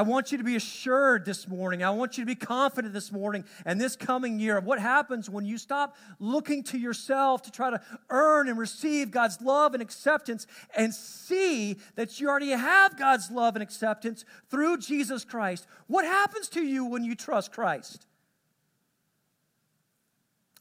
I 0.01 0.03
want 0.03 0.33
you 0.33 0.39
to 0.39 0.45
be 0.45 0.57
assured 0.57 1.27
this 1.27 1.47
morning. 1.47 1.83
I 1.83 1.91
want 1.91 2.17
you 2.17 2.23
to 2.23 2.27
be 2.27 2.35
confident 2.35 2.95
this 2.95 3.13
morning 3.13 3.45
and 3.67 3.79
this 3.79 3.97
coming 3.97 4.41
year 4.41 4.57
of 4.57 4.65
what 4.65 4.79
happens 4.79 5.29
when 5.29 5.45
you 5.45 5.59
stop 5.59 5.95
looking 6.19 6.63
to 6.65 6.79
yourself 6.79 7.43
to 7.43 7.51
try 7.51 7.69
to 7.69 7.83
earn 8.09 8.49
and 8.49 8.59
receive 8.59 9.11
God's 9.11 9.43
love 9.43 9.75
and 9.75 9.83
acceptance 9.83 10.47
and 10.75 10.95
see 10.95 11.77
that 11.97 12.19
you 12.19 12.31
already 12.31 12.49
have 12.49 12.97
God's 12.97 13.31
love 13.31 13.57
and 13.57 13.63
acceptance 13.63 14.25
through 14.49 14.79
Jesus 14.79 15.23
Christ. 15.23 15.67
What 15.87 16.07
happens 16.07 16.49
to 16.49 16.63
you 16.63 16.87
when 16.87 17.05
you 17.05 17.15
trust 17.15 17.53
Christ? 17.53 18.07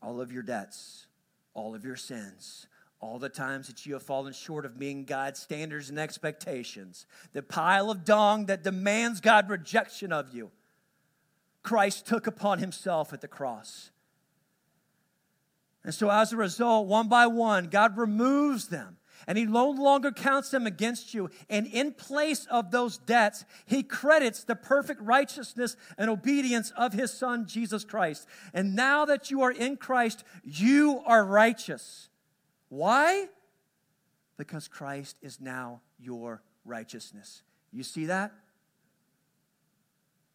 All 0.02 0.20
of 0.20 0.34
your 0.34 0.44
debts, 0.44 1.08
all 1.54 1.76
of 1.76 1.86
your 1.86 1.96
sins, 1.96 2.68
all 3.00 3.18
the 3.18 3.30
times 3.30 3.68
that 3.68 3.86
you 3.86 3.94
have 3.94 4.04
fallen 4.04 4.34
short 4.34 4.66
of 4.66 4.78
meeting 4.78 5.06
God's 5.06 5.40
standards 5.40 5.90
and 5.90 5.98
expectations, 5.98 7.06
the 7.34 7.42
pile 7.42 7.90
of 7.90 8.04
dung 8.04 8.48
that 8.48 8.64
demands 8.64 9.22
God's 9.22 9.50
rejection 9.50 10.12
of 10.12 10.34
you, 10.34 10.52
Christ 11.64 12.06
took 12.06 12.28
upon 12.28 12.60
himself 12.60 13.14
at 13.14 13.22
the 13.22 13.28
cross. 13.28 13.92
And 15.84 15.94
so, 15.94 16.10
as 16.10 16.34
a 16.34 16.38
result, 16.38 16.88
one 16.88 17.08
by 17.08 17.28
one, 17.28 17.68
God 17.68 17.98
removes 17.98 18.68
them 18.68 18.98
and 19.28 19.38
he 19.38 19.46
no 19.46 19.70
longer 19.70 20.12
counts 20.12 20.50
them 20.50 20.66
against 20.66 21.14
you. 21.14 21.30
And 21.50 21.68
in 21.68 21.94
place 21.94 22.46
of 22.48 22.72
those 22.72 22.98
debts, 22.98 23.46
he 23.66 23.84
credits 23.84 24.44
the 24.44 24.56
perfect 24.56 25.02
righteousness 25.02 25.76
and 25.98 26.10
obedience 26.10 26.72
of 26.72 26.94
his 26.94 27.14
son, 27.14 27.46
Jesus 27.46 27.84
Christ. 27.84 28.28
And 28.54 28.76
now 28.76 29.06
that 29.06 29.30
you 29.30 29.42
are 29.42 29.52
in 29.52 29.78
Christ, 29.78 30.24
you 30.44 31.02
are 31.06 31.24
righteous. 31.24 32.09
Why? 32.70 33.28
Because 34.38 34.68
Christ 34.68 35.18
is 35.22 35.42
now 35.42 35.82
your 36.00 36.42
righteousness. 36.66 37.44
You 37.72 37.84
see 37.84 38.06
that? 38.06 38.32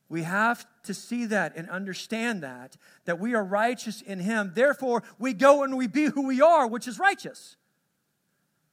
We 0.08 0.22
have 0.22 0.66
to 0.84 0.94
see 0.94 1.24
that 1.26 1.56
and 1.56 1.68
understand 1.70 2.42
that, 2.42 2.76
that 3.06 3.18
we 3.18 3.34
are 3.34 3.42
righteous 3.42 4.02
in 4.02 4.20
Him. 4.20 4.52
Therefore, 4.54 5.02
we 5.18 5.32
go 5.32 5.62
and 5.64 5.76
we 5.76 5.86
be 5.86 6.04
who 6.04 6.26
we 6.26 6.40
are, 6.40 6.66
which 6.66 6.86
is 6.86 6.98
righteous. 6.98 7.56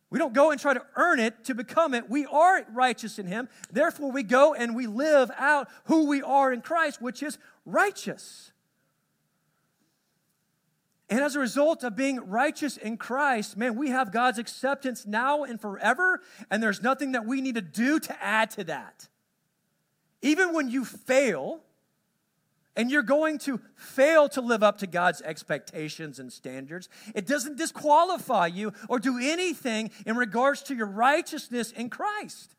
We 0.09 0.19
don't 0.19 0.33
go 0.33 0.51
and 0.51 0.59
try 0.59 0.73
to 0.73 0.85
earn 0.97 1.19
it 1.19 1.45
to 1.45 1.55
become 1.55 1.93
it. 1.93 2.09
We 2.09 2.25
are 2.25 2.65
righteous 2.73 3.17
in 3.17 3.27
Him. 3.27 3.47
Therefore, 3.71 4.11
we 4.11 4.23
go 4.23 4.53
and 4.53 4.75
we 4.75 4.85
live 4.87 5.31
out 5.37 5.69
who 5.85 6.05
we 6.05 6.21
are 6.21 6.51
in 6.51 6.61
Christ, 6.61 7.01
which 7.01 7.23
is 7.23 7.37
righteous. 7.65 8.51
And 11.11 11.19
as 11.19 11.35
a 11.35 11.39
result 11.39 11.83
of 11.83 11.97
being 11.97 12.29
righteous 12.29 12.77
in 12.77 12.95
Christ, 12.95 13.57
man, 13.57 13.75
we 13.75 13.89
have 13.89 14.13
God's 14.13 14.39
acceptance 14.39 15.05
now 15.05 15.43
and 15.43 15.59
forever, 15.59 16.21
and 16.49 16.63
there's 16.63 16.81
nothing 16.81 17.11
that 17.11 17.25
we 17.25 17.41
need 17.41 17.55
to 17.55 17.61
do 17.61 17.99
to 17.99 18.23
add 18.23 18.49
to 18.51 18.63
that. 18.63 19.09
Even 20.21 20.53
when 20.53 20.69
you 20.69 20.85
fail, 20.85 21.59
and 22.77 22.89
you're 22.89 23.03
going 23.03 23.39
to 23.39 23.59
fail 23.75 24.29
to 24.29 24.39
live 24.39 24.63
up 24.63 24.77
to 24.77 24.87
God's 24.87 25.21
expectations 25.21 26.17
and 26.17 26.31
standards, 26.31 26.87
it 27.13 27.27
doesn't 27.27 27.57
disqualify 27.57 28.47
you 28.47 28.71
or 28.87 28.97
do 28.97 29.19
anything 29.21 29.91
in 30.05 30.15
regards 30.15 30.63
to 30.63 30.75
your 30.75 30.87
righteousness 30.87 31.73
in 31.73 31.89
Christ. 31.89 32.55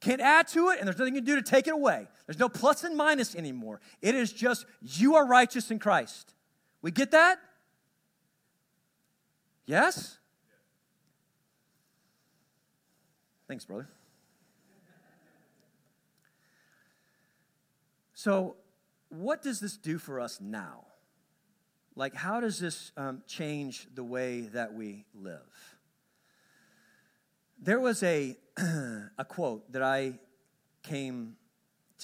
Can't 0.00 0.20
add 0.20 0.46
to 0.48 0.68
it, 0.68 0.78
and 0.78 0.86
there's 0.86 0.98
nothing 0.98 1.14
you 1.14 1.22
can 1.22 1.26
do 1.26 1.36
to 1.36 1.42
take 1.42 1.66
it 1.66 1.72
away. 1.72 2.06
There's 2.26 2.38
no 2.38 2.50
plus 2.50 2.84
and 2.84 2.98
minus 2.98 3.34
anymore. 3.34 3.80
It 4.02 4.14
is 4.14 4.30
just 4.30 4.66
you 4.82 5.14
are 5.14 5.26
righteous 5.26 5.70
in 5.70 5.78
Christ. 5.78 6.34
We 6.82 6.90
get 6.90 7.12
that? 7.12 7.38
Yes? 9.64 10.18
Thanks, 13.46 13.64
brother. 13.64 13.88
So, 18.14 18.56
what 19.08 19.42
does 19.42 19.60
this 19.60 19.76
do 19.76 19.98
for 19.98 20.20
us 20.20 20.40
now? 20.40 20.86
Like, 21.94 22.14
how 22.14 22.40
does 22.40 22.58
this 22.58 22.90
um, 22.96 23.22
change 23.26 23.86
the 23.94 24.04
way 24.04 24.42
that 24.52 24.74
we 24.74 25.04
live? 25.14 25.76
There 27.60 27.78
was 27.78 28.02
a, 28.02 28.36
a 28.56 29.24
quote 29.26 29.70
that 29.72 29.82
I 29.82 30.18
came 30.82 31.36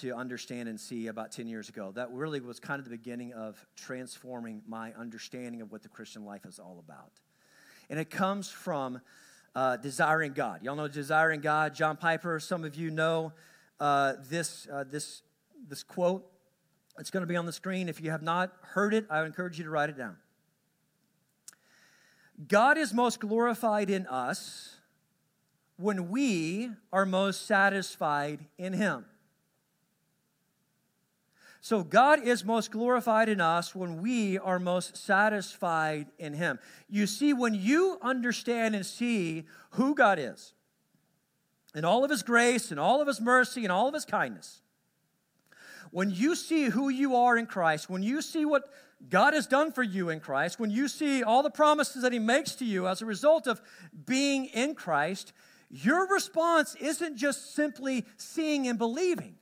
to 0.01 0.15
understand 0.15 0.69
and 0.69 0.79
see 0.79 1.09
about 1.09 1.33
10 1.33 1.47
years 1.47 1.69
ago. 1.69 1.93
That 1.95 2.11
really 2.13 2.41
was 2.41 2.61
kind 2.61 2.79
of 2.79 2.85
the 2.85 2.91
beginning 2.91 3.33
of 3.33 3.65
transforming 3.77 4.63
my 4.67 4.93
understanding 4.93 5.61
of 5.61 5.73
what 5.73 5.83
the 5.83 5.89
Christian 5.89 6.25
life 6.25 6.45
is 6.45 6.59
all 6.59 6.83
about. 6.85 7.13
And 7.91 7.99
it 7.99 8.11
comes 8.11 8.51
from 8.51 9.01
uh, 9.55 9.77
Desiring 9.77 10.33
God. 10.33 10.63
Y'all 10.63 10.77
know 10.77 10.89
Desiring 10.89 11.41
God, 11.41 11.75
John 11.75 11.97
Piper. 11.97 12.39
Some 12.39 12.65
of 12.65 12.77
you 12.77 12.91
know 12.91 13.33
uh, 13.81 14.15
this, 14.29 14.69
uh, 14.73 14.85
this, 14.85 15.23
this 15.69 15.83
quote. 15.83 16.25
It's 16.99 17.11
going 17.11 17.23
to 17.23 17.27
be 17.27 17.37
on 17.37 17.47
the 17.47 17.53
screen. 17.53 17.89
If 17.89 18.01
you 18.01 18.11
have 18.11 18.23
not 18.23 18.53
heard 18.63 18.95
it, 18.95 19.07
I 19.11 19.25
encourage 19.25 19.59
you 19.59 19.65
to 19.65 19.71
write 19.71 19.89
it 19.89 19.97
down. 19.97 20.17
God 22.47 22.79
is 22.79 22.95
most 22.95 23.19
glorified 23.19 23.91
in 23.91 24.07
us 24.07 24.77
when 25.77 26.09
we 26.09 26.71
are 26.93 27.07
most 27.07 27.47
satisfied 27.47 28.47
in 28.59 28.73
Him. 28.73 29.05
So 31.61 31.83
God 31.83 32.23
is 32.23 32.45
most 32.45 32.71
glorified 32.71 33.29
in 33.29 33.41
us 33.41 33.75
when 33.75 34.01
we 34.01 34.39
are 34.39 34.59
most 34.59 34.97
satisfied 34.97 36.07
in 36.19 36.35
Him. 36.35 36.59
You 36.89 37.07
see, 37.07 37.33
when 37.33 37.55
you 37.55 37.99
understand 38.01 38.75
and 38.75 38.87
see 38.87 39.45
who 39.71 39.95
God 39.95 40.19
is, 40.19 40.55
and 41.75 41.85
all 41.85 42.05
of 42.05 42.11
His 42.11 42.23
grace, 42.23 42.71
and 42.71 42.79
all 42.79 43.01
of 43.01 43.09
His 43.09 43.21
mercy, 43.21 43.65
and 43.65 43.73
all 43.73 43.89
of 43.89 43.95
His 43.95 44.05
kindness, 44.05 44.61
when 45.91 46.11
you 46.11 46.35
see 46.35 46.65
who 46.65 46.89
you 46.89 47.17
are 47.17 47.37
in 47.37 47.47
Christ, 47.47 47.91
when 47.91 48.03
you 48.03 48.23
see 48.23 48.45
what 48.45 48.65
God 49.09 49.35
has 49.35 49.47
done 49.47 49.73
for 49.73 49.83
you 49.83 50.11
in 50.11 50.21
Christ, 50.21 50.61
when 50.61 50.71
you 50.71 50.87
see 50.87 51.23
all 51.23 51.43
the 51.43 51.51
promises 51.51 52.03
that 52.03 52.13
He 52.13 52.19
makes 52.19 52.55
to 52.57 52.65
you 52.65 52.87
as 52.87 53.03
a 53.03 53.07
result 53.07 53.47
of 53.47 53.61
being 54.07 54.47
in 54.47 54.75
Christ, 54.75 55.33
your 55.71 56.07
response 56.07 56.75
isn't 56.77 57.17
just 57.17 57.55
simply 57.55 58.05
seeing 58.17 58.69
and 58.69 58.79
believing. 58.79 59.38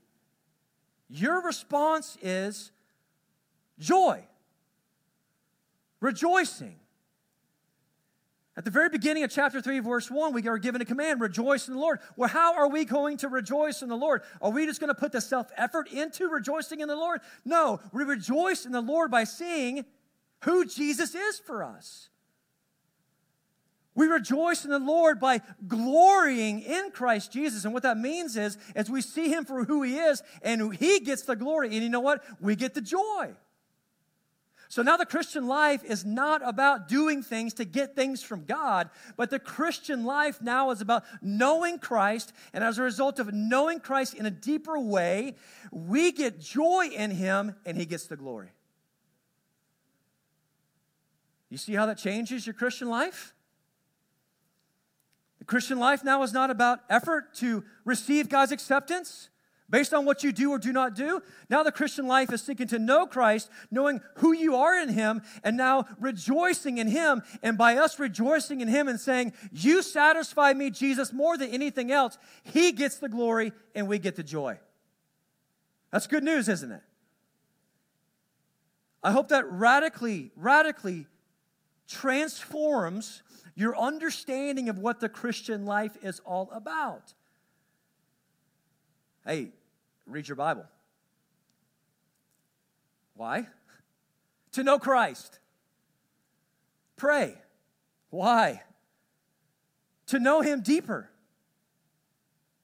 Your 1.08 1.42
response 1.42 2.16
is 2.20 2.72
joy, 3.78 4.24
rejoicing. 6.00 6.76
At 8.58 8.64
the 8.64 8.70
very 8.70 8.88
beginning 8.88 9.22
of 9.22 9.30
chapter 9.30 9.60
3, 9.60 9.80
verse 9.80 10.10
1, 10.10 10.32
we 10.32 10.48
are 10.48 10.56
given 10.56 10.80
a 10.80 10.86
command 10.86 11.20
rejoice 11.20 11.68
in 11.68 11.74
the 11.74 11.80
Lord. 11.80 12.00
Well, 12.16 12.30
how 12.30 12.54
are 12.54 12.68
we 12.68 12.86
going 12.86 13.18
to 13.18 13.28
rejoice 13.28 13.82
in 13.82 13.90
the 13.90 13.96
Lord? 13.96 14.22
Are 14.40 14.50
we 14.50 14.64
just 14.64 14.80
going 14.80 14.88
to 14.88 14.94
put 14.94 15.12
the 15.12 15.20
self 15.20 15.48
effort 15.56 15.92
into 15.92 16.28
rejoicing 16.28 16.80
in 16.80 16.88
the 16.88 16.96
Lord? 16.96 17.20
No, 17.44 17.80
we 17.92 18.02
rejoice 18.02 18.64
in 18.64 18.72
the 18.72 18.80
Lord 18.80 19.10
by 19.10 19.24
seeing 19.24 19.84
who 20.44 20.64
Jesus 20.64 21.14
is 21.14 21.38
for 21.38 21.62
us. 21.62 22.08
We 23.96 24.06
rejoice 24.06 24.64
in 24.64 24.70
the 24.70 24.78
Lord 24.78 25.18
by 25.18 25.40
glorying 25.66 26.60
in 26.60 26.90
Christ 26.92 27.32
Jesus. 27.32 27.64
And 27.64 27.74
what 27.74 27.82
that 27.82 27.96
means 27.96 28.36
is, 28.36 28.58
as 28.74 28.90
we 28.90 29.00
see 29.00 29.28
him 29.30 29.44
for 29.44 29.64
who 29.64 29.82
he 29.82 29.96
is, 29.96 30.22
and 30.42 30.74
he 30.76 31.00
gets 31.00 31.22
the 31.22 31.34
glory, 31.34 31.68
and 31.72 31.82
you 31.82 31.88
know 31.88 32.00
what? 32.00 32.22
We 32.38 32.54
get 32.54 32.74
the 32.74 32.82
joy. 32.82 33.34
So 34.68 34.82
now 34.82 34.96
the 34.96 35.06
Christian 35.06 35.46
life 35.46 35.82
is 35.84 36.04
not 36.04 36.46
about 36.46 36.88
doing 36.88 37.22
things 37.22 37.54
to 37.54 37.64
get 37.64 37.94
things 37.94 38.22
from 38.22 38.44
God, 38.44 38.90
but 39.16 39.30
the 39.30 39.38
Christian 39.38 40.04
life 40.04 40.42
now 40.42 40.70
is 40.70 40.80
about 40.80 41.04
knowing 41.22 41.78
Christ. 41.78 42.32
And 42.52 42.62
as 42.62 42.78
a 42.78 42.82
result 42.82 43.18
of 43.18 43.32
knowing 43.32 43.80
Christ 43.80 44.14
in 44.14 44.26
a 44.26 44.30
deeper 44.30 44.78
way, 44.78 45.36
we 45.70 46.12
get 46.12 46.40
joy 46.40 46.88
in 46.92 47.12
Him 47.12 47.54
and 47.64 47.76
He 47.76 47.86
gets 47.86 48.06
the 48.06 48.16
glory. 48.16 48.50
You 51.48 51.56
see 51.56 51.74
how 51.74 51.86
that 51.86 51.96
changes 51.96 52.44
your 52.46 52.54
Christian 52.54 52.90
life? 52.90 53.35
Christian 55.46 55.78
life 55.78 56.02
now 56.02 56.22
is 56.22 56.32
not 56.32 56.50
about 56.50 56.80
effort 56.90 57.34
to 57.36 57.64
receive 57.84 58.28
God's 58.28 58.52
acceptance 58.52 59.28
based 59.68 59.92
on 59.92 60.04
what 60.04 60.22
you 60.22 60.32
do 60.32 60.50
or 60.50 60.58
do 60.58 60.72
not 60.72 60.94
do. 60.94 61.20
Now 61.48 61.62
the 61.62 61.72
Christian 61.72 62.06
life 62.06 62.32
is 62.32 62.42
seeking 62.42 62.66
to 62.68 62.78
know 62.78 63.06
Christ, 63.06 63.50
knowing 63.70 64.00
who 64.16 64.32
you 64.32 64.56
are 64.56 64.78
in 64.78 64.88
Him, 64.88 65.22
and 65.42 65.56
now 65.56 65.86
rejoicing 65.98 66.78
in 66.78 66.88
Him. 66.88 67.22
And 67.42 67.58
by 67.58 67.76
us 67.76 67.98
rejoicing 67.98 68.60
in 68.60 68.68
Him 68.68 68.88
and 68.88 68.98
saying, 68.98 69.32
You 69.52 69.82
satisfy 69.82 70.52
me, 70.52 70.70
Jesus, 70.70 71.12
more 71.12 71.36
than 71.36 71.50
anything 71.50 71.90
else, 71.90 72.18
He 72.42 72.72
gets 72.72 72.98
the 72.98 73.08
glory 73.08 73.52
and 73.74 73.88
we 73.88 73.98
get 73.98 74.16
the 74.16 74.22
joy. 74.22 74.58
That's 75.92 76.06
good 76.06 76.24
news, 76.24 76.48
isn't 76.48 76.72
it? 76.72 76.82
I 79.02 79.12
hope 79.12 79.28
that 79.28 79.50
radically, 79.50 80.32
radically 80.34 81.06
transforms 81.88 83.22
your 83.56 83.76
understanding 83.76 84.68
of 84.68 84.78
what 84.78 85.00
the 85.00 85.08
Christian 85.08 85.64
life 85.64 85.96
is 86.02 86.20
all 86.20 86.48
about. 86.52 87.14
Hey, 89.24 89.48
read 90.06 90.28
your 90.28 90.36
Bible. 90.36 90.66
Why? 93.14 93.48
To 94.52 94.62
know 94.62 94.78
Christ. 94.78 95.38
Pray. 96.96 97.34
Why? 98.08 98.62
To 100.06 100.18
know 100.18 100.40
Him 100.40 100.62
deeper. 100.62 101.10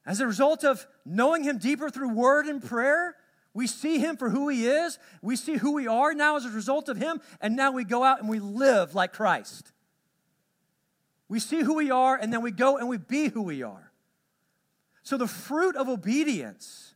As 0.06 0.18
a 0.18 0.26
result 0.26 0.64
of 0.64 0.86
knowing 1.04 1.44
Him 1.44 1.58
deeper 1.58 1.90
through 1.90 2.14
word 2.14 2.46
and 2.46 2.64
prayer, 2.64 3.14
we 3.52 3.66
see 3.66 3.98
Him 3.98 4.16
for 4.16 4.30
who 4.30 4.48
He 4.48 4.66
is. 4.66 4.98
We 5.20 5.36
see 5.36 5.58
who 5.58 5.72
we 5.72 5.86
are 5.86 6.14
now 6.14 6.36
as 6.36 6.46
a 6.46 6.50
result 6.50 6.88
of 6.88 6.96
Him, 6.96 7.20
and 7.42 7.56
now 7.56 7.72
we 7.72 7.84
go 7.84 8.02
out 8.02 8.20
and 8.20 8.28
we 8.30 8.40
live 8.40 8.94
like 8.94 9.12
Christ. 9.12 9.72
We 11.32 11.40
see 11.40 11.62
who 11.62 11.76
we 11.76 11.90
are, 11.90 12.14
and 12.14 12.30
then 12.30 12.42
we 12.42 12.50
go 12.50 12.76
and 12.76 12.90
we 12.90 12.98
be 12.98 13.28
who 13.28 13.40
we 13.40 13.62
are. 13.62 13.90
So 15.02 15.16
the 15.16 15.26
fruit 15.26 15.76
of 15.76 15.88
obedience 15.88 16.94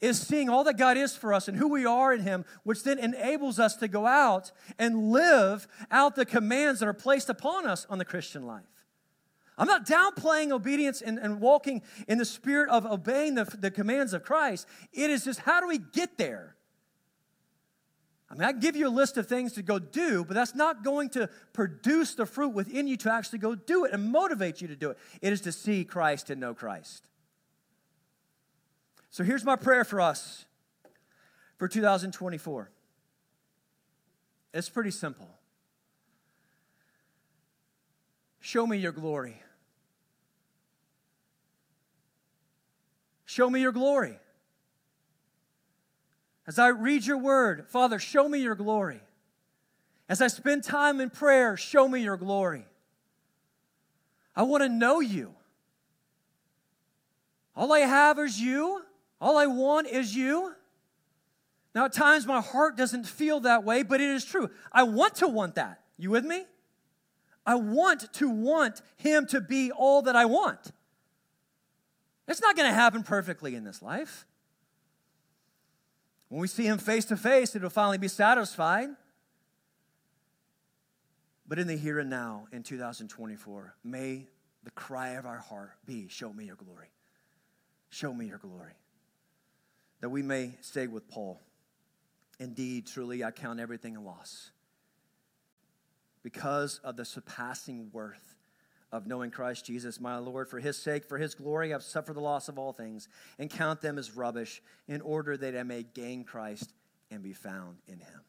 is 0.00 0.20
seeing 0.20 0.48
all 0.48 0.62
that 0.62 0.78
God 0.78 0.96
is 0.96 1.16
for 1.16 1.34
us 1.34 1.48
and 1.48 1.58
who 1.58 1.66
we 1.66 1.84
are 1.84 2.14
in 2.14 2.20
Him, 2.20 2.44
which 2.62 2.84
then 2.84 3.00
enables 3.00 3.58
us 3.58 3.74
to 3.78 3.88
go 3.88 4.06
out 4.06 4.52
and 4.78 5.10
live 5.10 5.66
out 5.90 6.14
the 6.14 6.24
commands 6.24 6.78
that 6.78 6.86
are 6.86 6.94
placed 6.94 7.28
upon 7.28 7.66
us 7.66 7.88
on 7.90 7.98
the 7.98 8.04
Christian 8.04 8.46
life. 8.46 8.62
I'm 9.58 9.66
not 9.66 9.84
downplaying 9.84 10.52
obedience 10.52 11.02
and, 11.02 11.18
and 11.18 11.40
walking 11.40 11.82
in 12.06 12.18
the 12.18 12.24
spirit 12.24 12.70
of 12.70 12.86
obeying 12.86 13.34
the, 13.34 13.46
the 13.46 13.72
commands 13.72 14.12
of 14.12 14.22
Christ. 14.22 14.68
It 14.92 15.10
is 15.10 15.24
just 15.24 15.40
how 15.40 15.60
do 15.60 15.66
we 15.66 15.78
get 15.78 16.18
there? 16.18 16.55
I 18.28 18.34
mean, 18.34 18.42
I 18.42 18.52
give 18.52 18.74
you 18.74 18.88
a 18.88 18.90
list 18.90 19.16
of 19.16 19.28
things 19.28 19.52
to 19.52 19.62
go 19.62 19.78
do, 19.78 20.24
but 20.24 20.34
that's 20.34 20.54
not 20.54 20.82
going 20.82 21.10
to 21.10 21.28
produce 21.52 22.14
the 22.14 22.26
fruit 22.26 22.48
within 22.48 22.88
you 22.88 22.96
to 22.98 23.12
actually 23.12 23.38
go 23.38 23.54
do 23.54 23.84
it 23.84 23.92
and 23.92 24.10
motivate 24.10 24.60
you 24.60 24.68
to 24.68 24.76
do 24.76 24.90
it. 24.90 24.98
It 25.22 25.32
is 25.32 25.40
to 25.42 25.52
see 25.52 25.84
Christ 25.84 26.28
and 26.30 26.40
know 26.40 26.52
Christ. 26.52 27.06
So 29.10 29.22
here's 29.22 29.44
my 29.44 29.56
prayer 29.56 29.84
for 29.84 30.00
us 30.00 30.44
for 31.56 31.68
2024. 31.68 32.70
It's 34.52 34.68
pretty 34.68 34.90
simple. 34.90 35.28
Show 38.40 38.66
me 38.66 38.78
your 38.78 38.92
glory. 38.92 39.40
Show 43.24 43.50
me 43.50 43.60
your 43.60 43.72
glory. 43.72 44.18
As 46.46 46.58
I 46.58 46.68
read 46.68 47.04
your 47.04 47.18
word, 47.18 47.66
Father, 47.68 47.98
show 47.98 48.28
me 48.28 48.38
your 48.40 48.54
glory. 48.54 49.00
As 50.08 50.20
I 50.20 50.28
spend 50.28 50.62
time 50.62 51.00
in 51.00 51.10
prayer, 51.10 51.56
show 51.56 51.88
me 51.88 52.02
your 52.02 52.16
glory. 52.16 52.64
I 54.36 54.42
want 54.42 54.62
to 54.62 54.68
know 54.68 55.00
you. 55.00 55.34
All 57.56 57.72
I 57.72 57.80
have 57.80 58.18
is 58.18 58.40
you. 58.40 58.82
All 59.20 59.36
I 59.36 59.46
want 59.46 59.88
is 59.88 60.14
you. 60.14 60.52
Now, 61.74 61.86
at 61.86 61.92
times 61.92 62.26
my 62.26 62.40
heart 62.40 62.76
doesn't 62.76 63.04
feel 63.04 63.40
that 63.40 63.64
way, 63.64 63.82
but 63.82 64.00
it 64.00 64.08
is 64.08 64.24
true. 64.24 64.50
I 64.72 64.84
want 64.84 65.16
to 65.16 65.28
want 65.28 65.56
that. 65.56 65.80
You 65.98 66.10
with 66.10 66.24
me? 66.24 66.44
I 67.44 67.54
want 67.54 68.12
to 68.14 68.28
want 68.28 68.82
Him 68.96 69.26
to 69.28 69.40
be 69.40 69.72
all 69.72 70.02
that 70.02 70.16
I 70.16 70.26
want. 70.26 70.72
It's 72.28 72.40
not 72.40 72.56
going 72.56 72.68
to 72.68 72.74
happen 72.74 73.02
perfectly 73.02 73.54
in 73.54 73.64
this 73.64 73.82
life. 73.82 74.26
When 76.28 76.40
we 76.40 76.48
see 76.48 76.64
Him 76.64 76.78
face 76.78 77.04
to 77.06 77.16
face, 77.16 77.54
it'll 77.54 77.70
finally 77.70 77.98
be 77.98 78.08
satisfied. 78.08 78.88
But 81.48 81.58
in 81.58 81.68
the 81.68 81.76
here 81.76 82.00
and 82.00 82.10
now, 82.10 82.48
in 82.52 82.62
2024, 82.62 83.76
may 83.84 84.26
the 84.64 84.70
cry 84.72 85.10
of 85.10 85.26
our 85.26 85.38
heart 85.38 85.72
be 85.84 86.08
Show 86.08 86.32
me 86.32 86.46
your 86.46 86.56
glory. 86.56 86.88
Show 87.90 88.12
me 88.12 88.26
your 88.26 88.38
glory 88.38 88.74
that 90.00 90.10
we 90.10 90.22
may 90.22 90.52
say 90.60 90.86
with 90.86 91.08
Paul, 91.08 91.40
Indeed, 92.38 92.86
truly, 92.86 93.24
I 93.24 93.32
count 93.32 93.60
everything 93.60 93.96
a 93.96 94.00
loss 94.00 94.52
because 96.22 96.80
of 96.84 96.96
the 96.96 97.04
surpassing 97.04 97.88
worth 97.92 98.35
of 98.92 99.06
knowing 99.06 99.30
Christ 99.30 99.66
Jesus, 99.66 100.00
my 100.00 100.18
Lord. 100.18 100.48
For 100.48 100.60
his 100.60 100.76
sake, 100.76 101.04
for 101.04 101.18
his 101.18 101.34
glory, 101.34 101.74
I've 101.74 101.82
suffered 101.82 102.14
the 102.14 102.20
loss 102.20 102.48
of 102.48 102.58
all 102.58 102.72
things 102.72 103.08
and 103.38 103.50
count 103.50 103.80
them 103.80 103.98
as 103.98 104.16
rubbish 104.16 104.62
in 104.88 105.00
order 105.00 105.36
that 105.36 105.56
I 105.56 105.62
may 105.62 105.82
gain 105.82 106.24
Christ 106.24 106.72
and 107.10 107.22
be 107.22 107.32
found 107.32 107.78
in 107.86 107.98
him. 107.98 108.20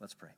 Let's 0.00 0.14
pray. 0.14 0.30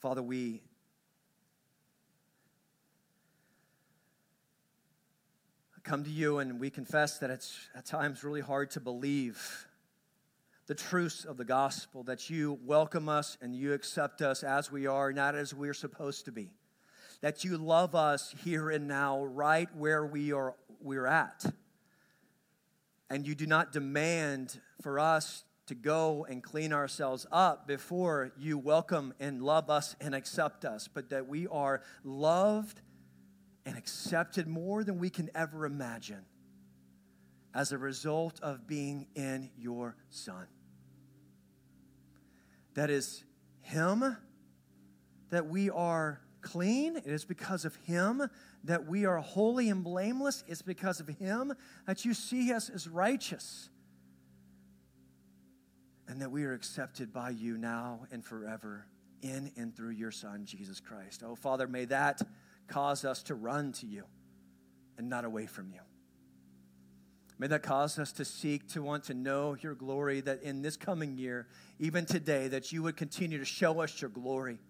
Father, 0.00 0.22
we 0.22 0.62
come 5.84 6.04
to 6.04 6.10
you 6.10 6.38
and 6.38 6.58
we 6.58 6.70
confess 6.70 7.18
that 7.18 7.30
it's 7.30 7.68
at 7.74 7.84
times 7.84 8.24
really 8.24 8.40
hard 8.40 8.70
to 8.70 8.80
believe 8.80 9.66
the 10.66 10.74
truths 10.74 11.24
of 11.24 11.36
the 11.36 11.44
gospel 11.44 12.04
that 12.04 12.30
you 12.30 12.58
welcome 12.64 13.08
us 13.08 13.36
and 13.40 13.54
you 13.54 13.72
accept 13.72 14.22
us 14.22 14.42
as 14.42 14.70
we 14.70 14.86
are, 14.86 15.12
not 15.12 15.34
as 15.34 15.52
we're 15.52 15.74
supposed 15.74 16.24
to 16.26 16.32
be. 16.32 16.50
That 17.20 17.44
you 17.44 17.56
love 17.56 17.94
us 17.94 18.34
here 18.44 18.70
and 18.70 18.86
now, 18.86 19.24
right 19.24 19.68
where 19.76 20.06
we 20.06 20.32
are 20.32 20.54
we're 20.80 21.06
at. 21.06 21.44
And 23.10 23.26
you 23.26 23.34
do 23.34 23.46
not 23.46 23.72
demand 23.72 24.60
for 24.82 24.98
us 24.98 25.44
to 25.66 25.74
go 25.74 26.26
and 26.28 26.42
clean 26.42 26.72
ourselves 26.72 27.26
up 27.30 27.66
before 27.66 28.32
you 28.36 28.58
welcome 28.58 29.14
and 29.20 29.42
love 29.42 29.70
us 29.70 29.94
and 30.00 30.14
accept 30.14 30.64
us, 30.64 30.88
but 30.88 31.10
that 31.10 31.28
we 31.28 31.46
are 31.46 31.82
loved 32.04 32.80
and 33.64 33.76
accepted 33.76 34.48
more 34.48 34.82
than 34.82 34.98
we 34.98 35.10
can 35.10 35.30
ever 35.34 35.64
imagine 35.64 36.24
as 37.54 37.72
a 37.72 37.78
result 37.78 38.40
of 38.42 38.66
being 38.66 39.06
in 39.14 39.50
your 39.56 39.96
Son. 40.10 40.46
That 42.74 42.90
is 42.90 43.24
Him 43.60 44.16
that 45.30 45.46
we 45.48 45.70
are 45.70 46.20
clean. 46.40 46.96
It 46.96 47.06
is 47.06 47.24
because 47.24 47.64
of 47.64 47.76
Him 47.76 48.28
that 48.64 48.86
we 48.86 49.04
are 49.04 49.18
holy 49.18 49.68
and 49.68 49.84
blameless. 49.84 50.44
It's 50.46 50.62
because 50.62 51.00
of 51.00 51.08
Him 51.08 51.54
that 51.86 52.04
you 52.04 52.14
see 52.14 52.52
us 52.52 52.70
as 52.70 52.88
righteous 52.88 53.68
and 56.08 56.20
that 56.20 56.30
we 56.30 56.44
are 56.44 56.52
accepted 56.52 57.12
by 57.12 57.30
you 57.30 57.56
now 57.56 58.00
and 58.10 58.24
forever 58.24 58.86
in 59.22 59.52
and 59.56 59.74
through 59.74 59.90
your 59.90 60.10
Son, 60.10 60.44
Jesus 60.44 60.80
Christ. 60.80 61.22
Oh, 61.24 61.34
Father, 61.34 61.66
may 61.66 61.84
that 61.86 62.20
cause 62.68 63.04
us 63.04 63.22
to 63.24 63.34
run 63.34 63.72
to 63.72 63.86
you 63.86 64.04
and 64.98 65.08
not 65.08 65.24
away 65.24 65.46
from 65.46 65.70
you. 65.70 65.80
May 67.42 67.48
that 67.48 67.64
cause 67.64 67.98
us 67.98 68.12
to 68.12 68.24
seek, 68.24 68.68
to 68.68 68.82
want 68.82 69.02
to 69.06 69.14
know 69.14 69.56
your 69.60 69.74
glory, 69.74 70.20
that 70.20 70.44
in 70.44 70.62
this 70.62 70.76
coming 70.76 71.18
year, 71.18 71.48
even 71.80 72.06
today, 72.06 72.46
that 72.46 72.70
you 72.70 72.84
would 72.84 72.96
continue 72.96 73.36
to 73.38 73.44
show 73.44 73.80
us 73.80 74.00
your 74.00 74.10
glory, 74.10 74.60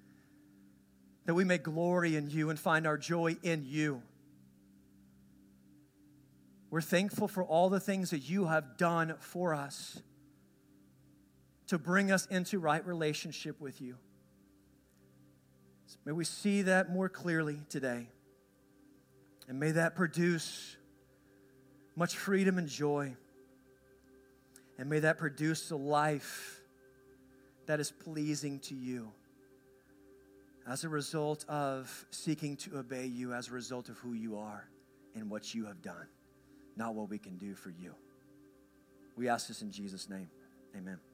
that 1.26 1.34
we 1.34 1.44
may 1.44 1.58
glory 1.58 2.16
in 2.16 2.30
you 2.30 2.48
and 2.48 2.58
find 2.58 2.86
our 2.86 2.96
joy 2.96 3.36
in 3.42 3.62
you. 3.66 4.00
We're 6.70 6.80
thankful 6.80 7.28
for 7.28 7.44
all 7.44 7.68
the 7.68 7.78
things 7.78 8.08
that 8.08 8.20
you 8.20 8.46
have 8.46 8.78
done 8.78 9.16
for 9.20 9.52
us 9.52 10.00
to 11.66 11.76
bring 11.76 12.10
us 12.10 12.24
into 12.24 12.58
right 12.58 12.86
relationship 12.86 13.60
with 13.60 13.82
you. 13.82 13.98
May 16.06 16.12
we 16.12 16.24
see 16.24 16.62
that 16.62 16.90
more 16.90 17.10
clearly 17.10 17.60
today. 17.68 18.08
And 19.46 19.60
may 19.60 19.72
that 19.72 19.94
produce 19.94 20.78
much 21.96 22.16
freedom 22.16 22.58
and 22.58 22.68
joy. 22.68 23.14
And 24.78 24.88
may 24.88 25.00
that 25.00 25.18
produce 25.18 25.70
a 25.70 25.76
life 25.76 26.60
that 27.66 27.80
is 27.80 27.90
pleasing 27.90 28.58
to 28.60 28.74
you 28.74 29.12
as 30.66 30.84
a 30.84 30.88
result 30.88 31.44
of 31.48 32.06
seeking 32.10 32.56
to 32.56 32.78
obey 32.78 33.06
you, 33.06 33.32
as 33.32 33.48
a 33.48 33.52
result 33.52 33.88
of 33.88 33.98
who 33.98 34.14
you 34.14 34.38
are 34.38 34.68
and 35.14 35.28
what 35.28 35.54
you 35.54 35.66
have 35.66 35.82
done, 35.82 36.06
not 36.76 36.94
what 36.94 37.08
we 37.08 37.18
can 37.18 37.36
do 37.36 37.54
for 37.54 37.70
you. 37.70 37.94
We 39.16 39.28
ask 39.28 39.48
this 39.48 39.62
in 39.62 39.70
Jesus' 39.70 40.08
name. 40.08 40.28
Amen. 40.76 41.11